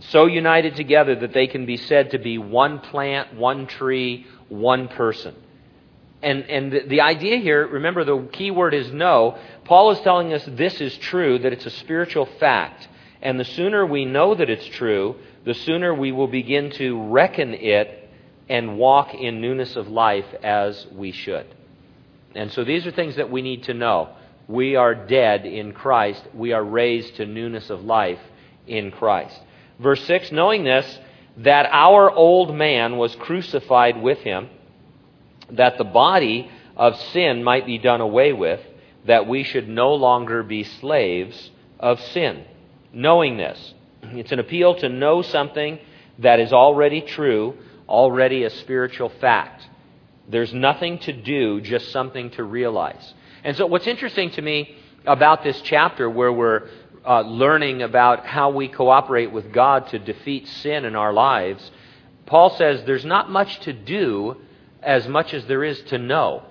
So 0.00 0.26
united 0.26 0.76
together 0.76 1.14
that 1.16 1.32
they 1.32 1.46
can 1.46 1.66
be 1.66 1.76
said 1.76 2.10
to 2.10 2.18
be 2.18 2.38
one 2.38 2.80
plant, 2.80 3.34
one 3.34 3.66
tree, 3.66 4.26
one 4.48 4.88
person. 4.88 5.34
And, 6.22 6.44
and 6.44 6.72
the, 6.72 6.80
the 6.86 7.00
idea 7.00 7.38
here, 7.38 7.66
remember 7.66 8.04
the 8.04 8.28
key 8.32 8.50
word 8.50 8.74
is 8.74 8.90
know. 8.92 9.38
Paul 9.64 9.92
is 9.92 10.00
telling 10.00 10.32
us 10.32 10.44
this 10.46 10.80
is 10.80 10.96
true, 10.98 11.38
that 11.38 11.52
it's 11.52 11.66
a 11.66 11.70
spiritual 11.70 12.26
fact. 12.26 12.88
And 13.22 13.40
the 13.40 13.44
sooner 13.44 13.86
we 13.86 14.04
know 14.04 14.34
that 14.34 14.50
it's 14.50 14.66
true, 14.66 15.16
the 15.44 15.54
sooner 15.54 15.94
we 15.94 16.12
will 16.12 16.28
begin 16.28 16.70
to 16.72 17.08
reckon 17.08 17.54
it 17.54 18.10
and 18.48 18.78
walk 18.78 19.14
in 19.14 19.40
newness 19.40 19.76
of 19.76 19.88
life 19.88 20.26
as 20.42 20.86
we 20.92 21.12
should. 21.12 21.46
And 22.34 22.52
so 22.52 22.64
these 22.64 22.86
are 22.86 22.90
things 22.90 23.16
that 23.16 23.30
we 23.30 23.42
need 23.42 23.64
to 23.64 23.74
know. 23.74 24.10
We 24.48 24.76
are 24.76 24.94
dead 24.94 25.46
in 25.46 25.72
Christ. 25.72 26.22
We 26.34 26.52
are 26.52 26.62
raised 26.62 27.16
to 27.16 27.26
newness 27.26 27.70
of 27.70 27.84
life 27.84 28.20
in 28.66 28.90
Christ. 28.90 29.38
Verse 29.78 30.02
6 30.04 30.32
Knowing 30.32 30.64
this, 30.64 30.98
that 31.38 31.66
our 31.70 32.10
old 32.10 32.54
man 32.54 32.96
was 32.96 33.14
crucified 33.16 34.00
with 34.00 34.18
him, 34.18 34.48
that 35.50 35.78
the 35.78 35.84
body 35.84 36.50
of 36.76 36.96
sin 37.12 37.42
might 37.44 37.66
be 37.66 37.78
done 37.78 38.00
away 38.00 38.32
with, 38.32 38.60
that 39.06 39.26
we 39.26 39.44
should 39.44 39.68
no 39.68 39.94
longer 39.94 40.42
be 40.42 40.64
slaves 40.64 41.50
of 41.78 42.00
sin 42.00 42.44
knowing 42.96 43.36
this. 43.36 43.74
It's 44.02 44.32
an 44.32 44.38
appeal 44.38 44.74
to 44.76 44.88
know 44.88 45.22
something 45.22 45.78
that 46.18 46.40
is 46.40 46.52
already 46.52 47.02
true, 47.02 47.56
already 47.88 48.44
a 48.44 48.50
spiritual 48.50 49.10
fact. 49.20 49.66
There's 50.28 50.52
nothing 50.52 50.98
to 51.00 51.12
do, 51.12 51.60
just 51.60 51.90
something 51.92 52.30
to 52.30 52.44
realize. 52.44 53.14
And 53.44 53.56
so, 53.56 53.66
what's 53.66 53.86
interesting 53.86 54.30
to 54.32 54.42
me 54.42 54.76
about 55.04 55.44
this 55.44 55.60
chapter, 55.62 56.10
where 56.10 56.32
we're 56.32 56.68
uh, 57.06 57.20
learning 57.20 57.82
about 57.82 58.26
how 58.26 58.50
we 58.50 58.68
cooperate 58.68 59.30
with 59.32 59.52
God 59.52 59.88
to 59.88 59.98
defeat 59.98 60.48
sin 60.48 60.84
in 60.84 60.96
our 60.96 61.12
lives, 61.12 61.70
Paul 62.26 62.50
says 62.56 62.82
there's 62.84 63.04
not 63.04 63.30
much 63.30 63.60
to 63.60 63.72
do 63.72 64.36
as 64.82 65.06
much 65.06 65.32
as 65.32 65.46
there 65.46 65.62
is 65.62 65.80
to 65.82 65.98
know. 65.98 66.42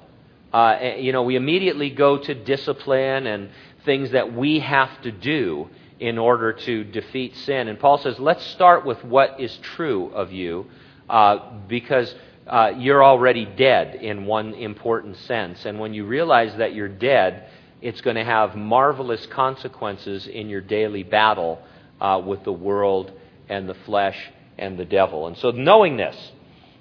Uh, 0.53 0.93
you 0.97 1.11
know, 1.11 1.23
we 1.23 1.35
immediately 1.35 1.89
go 1.89 2.17
to 2.17 2.33
discipline 2.33 3.27
and 3.27 3.49
things 3.83 4.11
that 4.11 4.33
we 4.33 4.59
have 4.59 5.01
to 5.01 5.11
do 5.11 5.69
in 5.99 6.17
order 6.17 6.53
to 6.53 6.83
defeat 6.85 7.35
sin. 7.37 7.67
And 7.67 7.79
Paul 7.79 7.97
says, 7.97 8.19
let's 8.19 8.45
start 8.47 8.85
with 8.85 9.03
what 9.03 9.39
is 9.39 9.55
true 9.57 10.07
of 10.13 10.31
you 10.31 10.65
uh, 11.09 11.37
because 11.67 12.13
uh, 12.47 12.71
you're 12.77 13.03
already 13.03 13.45
dead 13.45 13.95
in 13.95 14.25
one 14.25 14.53
important 14.53 15.17
sense. 15.17 15.65
And 15.65 15.79
when 15.79 15.93
you 15.93 16.05
realize 16.05 16.55
that 16.57 16.75
you're 16.75 16.87
dead, 16.87 17.49
it's 17.81 18.01
going 18.01 18.15
to 18.15 18.23
have 18.23 18.55
marvelous 18.55 19.25
consequences 19.27 20.27
in 20.27 20.49
your 20.49 20.61
daily 20.61 21.03
battle 21.03 21.59
uh, 21.99 22.21
with 22.23 22.43
the 22.43 22.51
world 22.51 23.11
and 23.49 23.67
the 23.67 23.73
flesh 23.73 24.17
and 24.57 24.77
the 24.77 24.85
devil. 24.85 25.27
And 25.27 25.37
so, 25.37 25.51
knowing 25.51 25.97
this, 25.97 26.15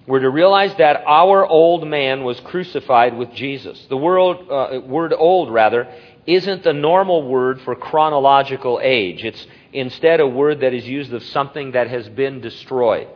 we're 0.07 0.21
to 0.21 0.31
realize 0.31 0.75
that 0.77 1.03
our 1.07 1.47
old 1.47 1.87
man 1.87 2.25
was 2.25 2.39
crucified 2.41 3.17
with 3.17 3.33
Jesus. 3.33 3.87
The 3.89 3.97
word, 3.97 4.37
uh, 4.51 4.81
word 4.81 5.15
old, 5.17 5.51
rather, 5.51 5.89
isn't 6.27 6.63
the 6.63 6.75
normal 6.75 7.27
word 7.27 7.63
for 7.63 7.75
chronological 7.75 8.81
age. 8.83 9.25
It's 9.25 9.47
instead 9.73 10.21
a 10.21 10.27
word 10.27 10.61
that 10.61 10.75
is 10.75 10.87
used 10.87 11.13
of 11.13 11.23
something 11.25 11.73
that 11.73 11.89
has 11.89 12.09
been 12.09 12.41
destroyed. 12.41 13.09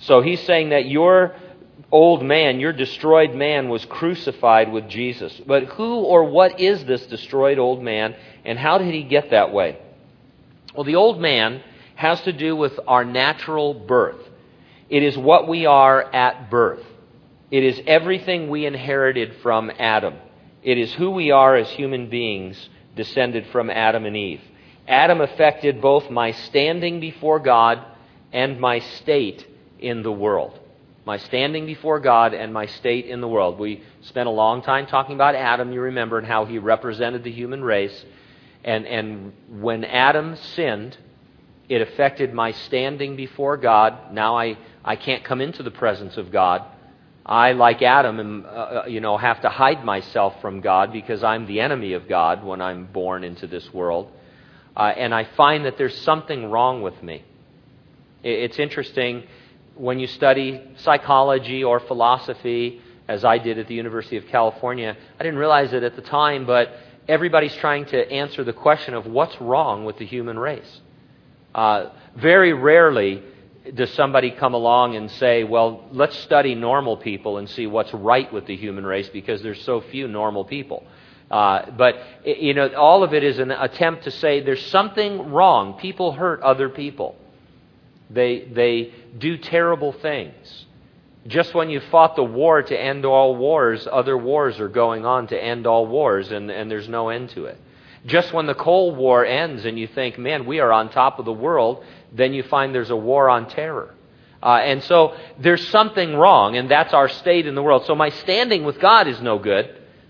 So 0.00 0.22
he's 0.22 0.40
saying 0.42 0.70
that 0.70 0.86
your 0.86 1.34
old 1.90 2.24
man, 2.24 2.60
your 2.60 2.72
destroyed 2.72 3.34
man, 3.34 3.68
was 3.68 3.84
crucified 3.84 4.72
with 4.72 4.88
Jesus. 4.88 5.40
But 5.46 5.64
who 5.64 5.96
or 5.96 6.24
what 6.24 6.60
is 6.60 6.84
this 6.84 7.06
destroyed 7.06 7.58
old 7.58 7.82
man, 7.82 8.14
and 8.44 8.58
how 8.58 8.78
did 8.78 8.92
he 8.92 9.02
get 9.02 9.30
that 9.30 9.52
way? 9.52 9.78
Well, 10.74 10.84
the 10.84 10.96
old 10.96 11.20
man 11.20 11.62
has 11.96 12.20
to 12.22 12.32
do 12.32 12.54
with 12.56 12.78
our 12.86 13.04
natural 13.04 13.74
birth. 13.74 14.20
It 14.88 15.02
is 15.02 15.16
what 15.16 15.48
we 15.48 15.66
are 15.66 16.02
at 16.02 16.50
birth. 16.50 16.84
It 17.50 17.64
is 17.64 17.80
everything 17.86 18.48
we 18.48 18.66
inherited 18.66 19.36
from 19.42 19.70
Adam. 19.78 20.14
It 20.62 20.78
is 20.78 20.92
who 20.94 21.10
we 21.10 21.30
are 21.30 21.56
as 21.56 21.68
human 21.70 22.08
beings 22.08 22.68
descended 22.94 23.46
from 23.48 23.70
Adam 23.70 24.04
and 24.04 24.16
Eve. 24.16 24.40
Adam 24.86 25.20
affected 25.20 25.80
both 25.80 26.10
my 26.10 26.32
standing 26.32 27.00
before 27.00 27.40
God 27.40 27.84
and 28.32 28.60
my 28.60 28.78
state 28.78 29.46
in 29.78 30.02
the 30.02 30.12
world. 30.12 30.59
My 31.10 31.16
standing 31.16 31.66
before 31.66 31.98
God 31.98 32.34
and 32.34 32.54
my 32.54 32.66
state 32.66 33.06
in 33.06 33.20
the 33.20 33.26
world. 33.26 33.58
We 33.58 33.82
spent 34.02 34.28
a 34.28 34.30
long 34.30 34.62
time 34.62 34.86
talking 34.86 35.16
about 35.16 35.34
Adam, 35.34 35.72
you 35.72 35.80
remember, 35.80 36.18
and 36.18 36.26
how 36.26 36.44
he 36.44 36.58
represented 36.58 37.24
the 37.24 37.32
human 37.32 37.64
race. 37.64 38.04
And, 38.62 38.86
and 38.86 39.32
when 39.48 39.82
Adam 39.84 40.36
sinned, 40.36 40.96
it 41.68 41.80
affected 41.80 42.32
my 42.32 42.52
standing 42.52 43.16
before 43.16 43.56
God. 43.56 44.12
Now 44.12 44.38
I, 44.38 44.56
I 44.84 44.94
can't 44.94 45.24
come 45.24 45.40
into 45.40 45.64
the 45.64 45.72
presence 45.72 46.16
of 46.16 46.30
God 46.30 46.64
I, 47.26 47.52
like 47.52 47.82
Adam, 47.82 48.18
am, 48.18 48.46
uh, 48.46 48.48
uh, 48.48 48.84
you 48.88 49.00
know, 49.00 49.16
have 49.16 49.42
to 49.42 49.48
hide 49.48 49.84
myself 49.84 50.40
from 50.40 50.60
God 50.60 50.92
because 50.92 51.22
I'm 51.22 51.46
the 51.46 51.60
enemy 51.60 51.92
of 51.92 52.08
God 52.08 52.44
when 52.44 52.60
I'm 52.60 52.86
born 52.86 53.24
into 53.24 53.46
this 53.46 53.72
world. 53.72 54.10
Uh, 54.76 54.92
and 54.96 55.14
I 55.14 55.24
find 55.36 55.64
that 55.64 55.76
there's 55.76 55.96
something 56.02 56.50
wrong 56.50 56.82
with 56.82 57.02
me. 57.02 57.24
It's 58.22 58.58
interesting 58.58 59.24
when 59.80 59.98
you 59.98 60.06
study 60.06 60.60
psychology 60.76 61.64
or 61.64 61.80
philosophy, 61.80 62.82
as 63.08 63.24
I 63.24 63.38
did 63.38 63.58
at 63.58 63.66
the 63.66 63.74
University 63.74 64.18
of 64.18 64.26
California. 64.26 64.96
I 65.18 65.22
didn't 65.24 65.38
realize 65.38 65.72
it 65.72 65.82
at 65.82 65.96
the 65.96 66.02
time, 66.02 66.44
but 66.46 66.70
everybody's 67.08 67.56
trying 67.56 67.86
to 67.86 67.98
answer 68.10 68.44
the 68.44 68.52
question 68.52 68.92
of 68.94 69.06
what's 69.06 69.40
wrong 69.40 69.84
with 69.84 69.96
the 69.96 70.04
human 70.04 70.38
race. 70.38 70.80
Uh, 71.54 71.90
very 72.14 72.52
rarely 72.52 73.22
does 73.74 73.92
somebody 73.94 74.30
come 74.30 74.54
along 74.54 74.96
and 74.96 75.10
say, 75.12 75.44
well, 75.44 75.88
let's 75.92 76.16
study 76.18 76.54
normal 76.54 76.96
people 76.98 77.38
and 77.38 77.48
see 77.48 77.66
what's 77.66 77.92
right 77.94 78.30
with 78.32 78.46
the 78.46 78.56
human 78.56 78.84
race 78.84 79.08
because 79.08 79.42
there's 79.42 79.62
so 79.64 79.80
few 79.80 80.06
normal 80.06 80.44
people. 80.44 80.86
Uh, 81.30 81.70
but, 81.72 81.96
you 82.24 82.54
know, 82.54 82.68
all 82.74 83.02
of 83.02 83.14
it 83.14 83.24
is 83.24 83.38
an 83.38 83.50
attempt 83.50 84.04
to 84.04 84.10
say 84.10 84.40
there's 84.40 84.66
something 84.66 85.30
wrong. 85.30 85.78
People 85.80 86.12
hurt 86.12 86.40
other 86.42 86.68
people, 86.68 87.16
they, 88.10 88.40
they 88.40 88.92
do 89.16 89.38
terrible 89.38 89.92
things. 89.92 90.66
Just 91.26 91.54
when 91.54 91.70
you 91.70 91.80
fought 91.80 92.16
the 92.16 92.24
war 92.24 92.62
to 92.62 92.78
end 92.78 93.04
all 93.04 93.36
wars, 93.36 93.86
other 93.90 94.16
wars 94.16 94.58
are 94.58 94.68
going 94.68 95.04
on 95.04 95.28
to 95.28 95.42
end 95.42 95.66
all 95.66 95.86
wars, 95.86 96.30
and, 96.30 96.50
and 96.50 96.70
there's 96.70 96.88
no 96.88 97.10
end 97.10 97.30
to 97.30 97.44
it. 97.44 97.58
Just 98.06 98.32
when 98.32 98.46
the 98.46 98.54
Cold 98.54 98.96
War 98.96 99.24
ends 99.26 99.66
and 99.66 99.78
you 99.78 99.86
think, 99.86 100.18
man, 100.18 100.46
we 100.46 100.60
are 100.60 100.72
on 100.72 100.90
top 100.90 101.18
of 101.18 101.26
the 101.26 101.32
world, 101.32 101.84
then 102.12 102.32
you 102.32 102.42
find 102.42 102.74
there's 102.74 102.90
a 102.90 102.96
war 102.96 103.28
on 103.28 103.48
terror. 103.48 103.94
Uh, 104.42 104.60
and 104.62 104.82
so 104.82 105.14
there's 105.38 105.68
something 105.68 106.14
wrong, 106.14 106.56
and 106.56 106.70
that's 106.70 106.94
our 106.94 107.08
state 107.08 107.46
in 107.46 107.54
the 107.54 107.62
world. 107.62 107.84
So 107.86 107.94
my 107.94 108.08
standing 108.08 108.64
with 108.64 108.80
God 108.80 109.06
is 109.06 109.20
no 109.20 109.38
good. 109.38 109.66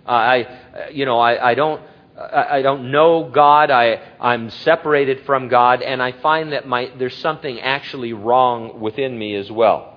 Uh, 0.06 0.10
I, 0.10 0.88
you 0.92 1.04
know, 1.04 1.18
I, 1.18 1.50
I 1.50 1.54
don't. 1.54 1.82
I 2.20 2.60
don't 2.60 2.90
know 2.90 3.30
God. 3.32 3.70
I, 3.70 3.98
I'm 4.20 4.50
separated 4.50 5.24
from 5.24 5.48
God, 5.48 5.80
and 5.80 6.02
I 6.02 6.12
find 6.12 6.52
that 6.52 6.68
my, 6.68 6.90
there's 6.98 7.16
something 7.16 7.58
actually 7.60 8.12
wrong 8.12 8.80
within 8.80 9.18
me 9.18 9.36
as 9.36 9.50
well. 9.50 9.96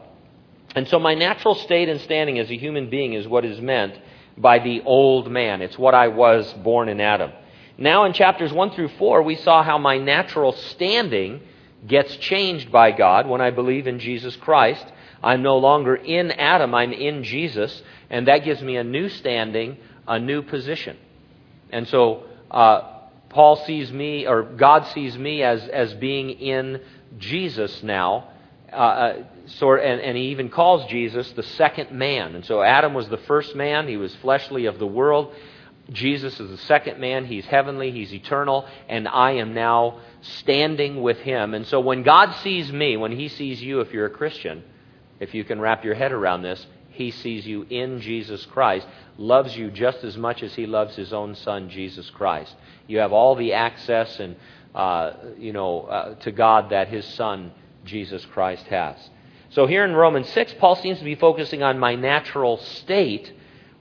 And 0.74 0.88
so, 0.88 1.00
my 1.00 1.16
natural 1.16 1.54
state 1.54 1.90
and 1.90 2.00
standing 2.02 2.40
as 2.40 2.50
a 2.50 2.58
human 2.58 2.90
being 2.90 3.14
is 3.14 3.28
what 3.28 3.44
is 3.44 3.60
meant 3.60 4.00
by 4.38 4.60
the 4.60 4.82
old 4.86 5.30
man. 5.30 5.62
It's 5.62 5.78
what 5.78 5.94
I 5.94 6.08
was 6.08 6.52
born 6.64 6.88
in 6.88 7.02
Adam. 7.02 7.32
Now, 7.78 8.06
in 8.06 8.14
chapters 8.14 8.54
1 8.54 8.72
through 8.72 8.90
4, 9.00 9.22
we 9.22 9.36
saw 9.36 9.62
how 9.62 9.78
my 9.78 9.98
natural 9.98 10.54
standing 10.54 11.42
gets 11.86 12.16
changed 12.18 12.72
by 12.72 12.92
God 12.92 13.28
when 13.28 13.42
I 13.42 13.50
believe 13.50 13.86
in 13.86 14.00
Jesus 14.00 14.36
Christ. 14.38 14.86
I'm 15.22 15.42
no 15.42 15.58
longer 15.58 15.96
in 15.96 16.32
Adam, 16.32 16.74
I'm 16.74 16.94
in 16.94 17.24
Jesus, 17.24 17.82
and 18.10 18.28
that 18.28 18.46
gives 18.46 18.62
me 18.62 18.78
a 18.78 18.84
new 18.84 19.10
standing, 19.10 19.78
a 20.08 20.20
new 20.20 20.42
position. 20.42 20.98
And 21.74 21.88
so, 21.88 22.24
uh, 22.50 22.94
Paul 23.30 23.56
sees 23.66 23.92
me, 23.92 24.28
or 24.28 24.44
God 24.44 24.86
sees 24.94 25.18
me 25.18 25.42
as, 25.42 25.68
as 25.68 25.94
being 25.96 26.30
in 26.30 26.82
Jesus 27.18 27.82
now. 27.82 28.30
Uh, 28.72 28.76
uh, 28.76 29.24
sort, 29.46 29.84
and, 29.84 30.02
and 30.02 30.18
he 30.18 30.30
even 30.30 30.50
calls 30.50 30.90
Jesus 30.90 31.30
the 31.34 31.44
second 31.44 31.92
man. 31.92 32.36
And 32.36 32.46
so 32.46 32.62
Adam 32.62 32.94
was 32.94 33.08
the 33.10 33.18
first 33.18 33.56
man, 33.56 33.88
he 33.88 33.98
was 33.98 34.16
fleshly 34.16 34.66
of 34.66 34.80
the 34.80 34.88
world. 34.88 35.34
Jesus 35.92 36.40
is 36.40 36.50
the 36.50 36.58
second 36.60 37.00
man. 37.00 37.26
He's 37.26 37.46
heavenly, 37.46 37.92
he's 37.92 38.14
eternal, 38.14 38.66
and 38.88 39.08
I 39.08 39.32
am 39.34 39.54
now 39.54 40.00
standing 40.22 41.02
with 41.02 41.18
him. 41.18 41.54
And 41.54 41.68
so 41.68 41.82
when 41.82 42.04
God 42.04 42.34
sees 42.38 42.72
me, 42.72 42.98
when 42.98 43.12
he 43.12 43.28
sees 43.28 43.62
you, 43.62 43.82
if 43.82 43.92
you're 43.92 44.06
a 44.06 44.10
Christian, 44.10 44.64
if 45.20 45.34
you 45.34 45.44
can 45.44 45.60
wrap 45.60 45.84
your 45.84 45.94
head 45.94 46.12
around 46.12 46.42
this, 46.42 46.66
he 46.94 47.12
sees 47.12 47.46
you 47.46 47.66
in 47.70 48.00
Jesus 48.00 48.46
Christ, 48.46 48.88
loves 49.18 49.56
you 49.56 49.70
just 49.72 50.04
as 50.04 50.18
much 50.18 50.44
as 50.44 50.54
he 50.54 50.66
loves 50.66 50.96
his 50.96 51.14
own 51.14 51.36
son, 51.36 51.70
Jesus 51.70 52.10
Christ. 52.10 52.56
You 52.88 53.00
have 53.00 53.12
all 53.12 53.36
the 53.36 53.54
access 53.54 54.20
and 54.20 54.36
uh, 54.74 55.14
you 55.38 55.54
know 55.54 55.82
uh, 55.82 56.16
to 56.16 56.32
God 56.32 56.70
that 56.70 56.88
his 56.88 57.06
son, 57.06 57.52
Jesus 57.86 58.26
Christ, 58.26 58.66
has. 58.68 58.98
So 59.50 59.68
here 59.68 59.86
in 59.86 59.94
Romans 59.94 60.30
6, 60.30 60.56
Paul 60.60 60.76
seems 60.76 60.98
to 60.98 61.06
be 61.06 61.16
focusing 61.16 61.62
on 61.62 61.78
my 61.78 61.96
natural 61.96 62.58
state 62.58 63.32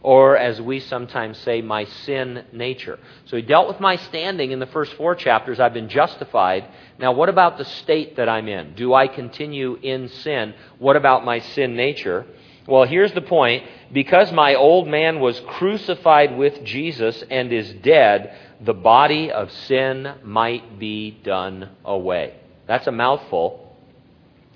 or 0.02 0.36
as 0.36 0.60
we 0.60 0.80
sometimes 0.80 1.38
say, 1.38 1.62
my 1.62 1.84
sin 1.84 2.44
nature. 2.52 2.98
So 3.26 3.36
he 3.36 3.42
dealt 3.42 3.68
with 3.68 3.78
my 3.78 3.96
standing 3.96 4.50
in 4.50 4.58
the 4.58 4.66
first 4.66 4.94
four 4.94 5.14
chapters. 5.14 5.60
I've 5.60 5.72
been 5.72 5.88
justified. 5.88 6.66
Now, 6.98 7.12
what 7.12 7.28
about 7.28 7.56
the 7.56 7.64
state 7.64 8.16
that 8.16 8.28
I'm 8.28 8.48
in? 8.48 8.74
Do 8.74 8.94
I 8.94 9.06
continue 9.06 9.78
in 9.80 10.08
sin? 10.08 10.54
What 10.78 10.96
about 10.96 11.24
my 11.24 11.38
sin 11.38 11.76
nature? 11.76 12.26
Well, 12.66 12.84
here's 12.84 13.12
the 13.12 13.22
point. 13.22 13.64
Because 13.92 14.32
my 14.32 14.54
old 14.54 14.88
man 14.88 15.20
was 15.20 15.38
crucified 15.40 16.36
with 16.36 16.64
Jesus 16.64 17.22
and 17.30 17.52
is 17.52 17.70
dead, 17.74 18.34
the 18.60 18.72
body 18.72 19.30
of 19.30 19.50
sin 19.52 20.14
might 20.22 20.78
be 20.78 21.10
done 21.10 21.68
away. 21.84 22.36
That's 22.66 22.86
a 22.86 22.92
mouthful. 22.92 23.76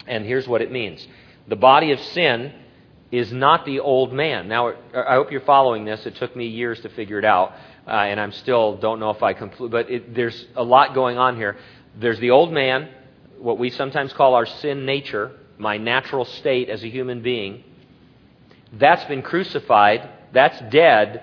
And 0.07 0.25
here's 0.25 0.47
what 0.47 0.63
it 0.63 0.71
means 0.71 1.07
the 1.49 1.57
body 1.57 1.93
of 1.93 2.01
sin 2.01 2.53
is 3.13 3.33
not 3.33 3.65
the 3.65 3.81
old 3.81 4.13
man. 4.13 4.49
Now, 4.49 4.73
I 4.95 5.15
hope 5.15 5.31
you're 5.31 5.41
following 5.43 5.85
this. 5.85 6.05
It 6.07 6.17
took 6.17 6.35
me 6.35 6.47
years 6.47 6.81
to 6.81 6.89
figure 6.89 7.19
it 7.19 7.25
out, 7.25 7.53
uh, 7.87 7.91
and 7.91 8.19
I'm 8.19 8.33
still 8.33 8.77
don't 8.77 8.99
know 8.99 9.11
if 9.11 9.23
I 9.23 9.33
complete. 9.33 9.71
But 9.71 9.91
it, 9.91 10.15
there's 10.15 10.47
a 10.57 10.65
lot 10.65 10.95
going 10.95 11.19
on 11.19 11.37
here. 11.37 11.57
There's 11.99 12.19
the 12.19 12.31
old 12.31 12.53
man, 12.53 12.89
what 13.39 13.59
we 13.59 13.71
sometimes 13.71 14.13
call 14.13 14.35
our 14.35 14.47
sin 14.47 14.87
nature, 14.87 15.33
my 15.59 15.77
natural 15.77 16.25
state 16.25 16.69
as 16.69 16.83
a 16.83 16.89
human 16.89 17.23
being. 17.23 17.63
That's 18.73 19.05
been 19.05 19.23
crucified. 19.23 20.09
That's 20.33 20.61
dead. 20.71 21.23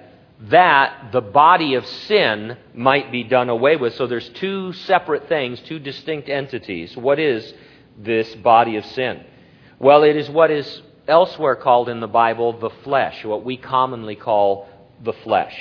That 0.49 1.11
the 1.11 1.21
body 1.21 1.75
of 1.75 1.85
sin 1.85 2.57
might 2.73 3.11
be 3.11 3.23
done 3.23 3.49
away 3.49 3.75
with. 3.75 3.95
So 3.95 4.07
there's 4.07 4.29
two 4.29 4.73
separate 4.73 5.27
things, 5.29 5.59
two 5.61 5.79
distinct 5.79 6.29
entities. 6.29 6.97
What 6.97 7.19
is 7.19 7.53
this 7.97 8.33
body 8.35 8.77
of 8.77 8.85
sin? 8.87 9.23
Well, 9.79 10.03
it 10.03 10.15
is 10.15 10.29
what 10.29 10.51
is 10.51 10.81
elsewhere 11.07 11.55
called 11.55 11.89
in 11.89 11.99
the 11.99 12.07
Bible 12.07 12.59
the 12.59 12.69
flesh, 12.83 13.23
what 13.25 13.43
we 13.43 13.57
commonly 13.57 14.15
call 14.15 14.67
the 15.03 15.13
flesh. 15.13 15.55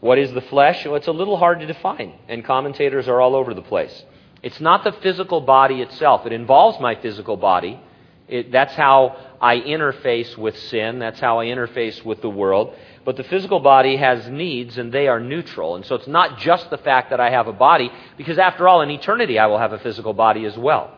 What 0.00 0.18
is 0.18 0.32
the 0.32 0.40
flesh? 0.40 0.84
Well, 0.84 0.94
it's 0.94 1.08
a 1.08 1.12
little 1.12 1.36
hard 1.36 1.60
to 1.60 1.66
define, 1.66 2.14
and 2.28 2.44
commentators 2.44 3.06
are 3.08 3.20
all 3.20 3.36
over 3.36 3.52
the 3.52 3.62
place. 3.62 4.04
It's 4.42 4.60
not 4.60 4.84
the 4.84 4.92
physical 4.92 5.40
body 5.42 5.82
itself. 5.82 6.24
It 6.24 6.32
involves 6.32 6.80
my 6.80 6.94
physical 6.94 7.36
body. 7.36 7.78
It, 8.26 8.50
that's 8.50 8.74
how 8.74 9.16
I 9.40 9.58
interface 9.58 10.36
with 10.36 10.56
sin. 10.58 10.98
That's 10.98 11.18
how 11.18 11.40
I 11.40 11.46
interface 11.46 12.04
with 12.04 12.20
the 12.20 12.28
world. 12.28 12.76
But 13.04 13.16
the 13.16 13.24
physical 13.24 13.60
body 13.60 13.96
has 13.96 14.28
needs, 14.28 14.76
and 14.76 14.92
they 14.92 15.08
are 15.08 15.18
neutral. 15.18 15.76
And 15.76 15.86
so 15.86 15.94
it's 15.94 16.06
not 16.06 16.38
just 16.38 16.68
the 16.68 16.76
fact 16.76 17.10
that 17.10 17.20
I 17.20 17.30
have 17.30 17.46
a 17.48 17.52
body, 17.52 17.90
because 18.18 18.38
after 18.38 18.68
all, 18.68 18.82
in 18.82 18.90
eternity, 18.90 19.38
I 19.38 19.46
will 19.46 19.58
have 19.58 19.72
a 19.72 19.78
physical 19.78 20.12
body 20.12 20.44
as 20.44 20.58
well. 20.58 20.94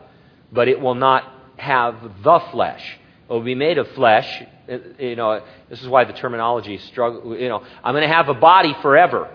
But 0.51 0.67
it 0.67 0.81
will 0.81 0.95
not 0.95 1.23
have 1.57 1.95
the 2.23 2.39
flesh 2.51 2.97
It 3.29 3.33
will 3.33 3.41
be 3.41 3.55
made 3.55 3.77
of 3.77 3.87
flesh. 3.89 4.43
Uh, 4.69 4.77
you 4.99 5.15
know, 5.15 5.41
this 5.69 5.81
is 5.81 5.87
why 5.87 6.03
the 6.03 6.13
terminology 6.13 6.77
struggle. 6.79 7.37
You 7.37 7.47
know, 7.47 7.63
I'm 7.83 7.93
going 7.93 8.07
to 8.07 8.13
have 8.13 8.27
a 8.27 8.33
body 8.33 8.75
forever, 8.81 9.29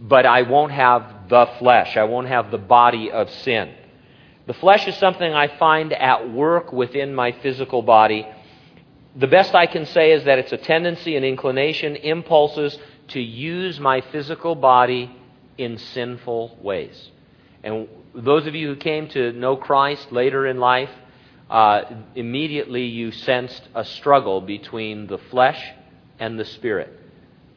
but 0.00 0.26
I 0.26 0.42
won't 0.42 0.72
have 0.72 1.28
the 1.28 1.46
flesh. 1.58 1.96
I 1.96 2.04
won't 2.04 2.26
have 2.26 2.50
the 2.50 2.58
body 2.58 3.12
of 3.12 3.30
sin. 3.30 3.72
The 4.46 4.54
flesh 4.54 4.86
is 4.86 4.96
something 4.96 5.32
I 5.32 5.48
find 5.58 5.92
at 5.92 6.30
work 6.30 6.72
within 6.72 7.14
my 7.14 7.32
physical 7.32 7.80
body. 7.80 8.26
The 9.16 9.26
best 9.26 9.54
I 9.54 9.66
can 9.66 9.86
say 9.86 10.12
is 10.12 10.24
that 10.24 10.38
it's 10.38 10.52
a 10.52 10.58
tendency, 10.58 11.16
an 11.16 11.24
inclination, 11.24 11.96
impulses 11.96 12.78
to 13.08 13.20
use 13.20 13.80
my 13.80 14.02
physical 14.12 14.54
body 14.54 15.10
in 15.56 15.78
sinful 15.78 16.58
ways. 16.60 17.10
And 17.62 17.88
those 18.14 18.46
of 18.46 18.54
you 18.54 18.68
who 18.68 18.76
came 18.76 19.08
to 19.10 19.32
know 19.32 19.56
Christ 19.56 20.12
later 20.12 20.46
in 20.46 20.58
life, 20.58 20.90
uh, 21.48 21.82
immediately 22.14 22.84
you 22.84 23.12
sensed 23.12 23.66
a 23.74 23.84
struggle 23.84 24.42
between 24.42 25.06
the 25.06 25.18
flesh 25.18 25.72
and 26.18 26.38
the 26.38 26.44
spirit. 26.44 26.90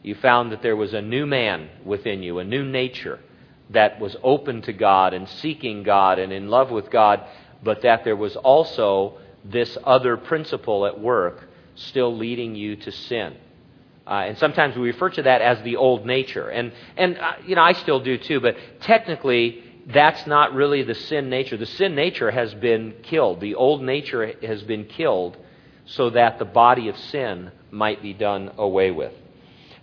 You 0.04 0.16
found 0.16 0.54
that 0.54 0.62
there 0.62 0.78
was 0.78 0.94
a 0.94 1.02
new 1.02 1.26
man 1.26 1.70
within 1.84 2.24
you, 2.24 2.40
a 2.40 2.46
new 2.46 2.64
nature 2.64 3.20
that 3.70 4.00
was 4.00 4.16
open 4.24 4.62
to 4.64 4.74
God 4.74 5.14
and 5.14 5.28
seeking 5.28 5.84
God 5.84 6.20
and 6.20 6.32
in 6.32 6.50
love 6.50 6.72
with 6.72 6.90
God, 6.90 7.26
but 7.64 7.82
that 7.82 8.04
there 8.04 8.16
was 8.16 8.36
also 8.36 9.18
this 9.44 9.78
other 9.84 10.18
principle 10.18 10.86
at 10.86 11.00
work 11.00 11.48
still 11.76 12.16
leading 12.16 12.56
you 12.56 12.76
to 12.76 12.92
sin. 12.92 13.36
Uh, 14.06 14.24
and 14.28 14.38
sometimes 14.38 14.76
we 14.78 14.88
refer 14.88 15.10
to 15.10 15.24
that 15.24 15.42
as 15.42 15.62
the 15.64 15.76
old 15.76 16.06
nature. 16.06 16.50
And, 16.50 16.72
and 16.96 17.18
uh, 17.18 17.34
you 17.46 17.56
know, 17.56 17.62
I 17.62 17.74
still 17.74 18.00
do 18.00 18.18
too, 18.18 18.40
but 18.40 18.56
technically, 18.82 19.64
that's 19.86 20.26
not 20.26 20.54
really 20.54 20.84
the 20.84 20.96
sin 20.96 21.30
nature. 21.30 21.58
The 21.58 21.66
sin 21.66 21.94
nature 21.94 22.32
has 22.32 22.54
been 22.54 22.96
killed. 23.04 23.42
The 23.42 23.56
old 23.56 23.82
nature 23.82 24.34
has 24.42 24.64
been 24.64 24.86
killed 24.86 25.38
so 25.86 26.10
that 26.12 26.40
the 26.40 26.46
body 26.46 26.90
of 26.90 26.98
sin 26.98 27.52
might 27.72 28.02
be 28.02 28.14
done 28.14 28.52
away 28.58 28.92
with. 28.92 29.14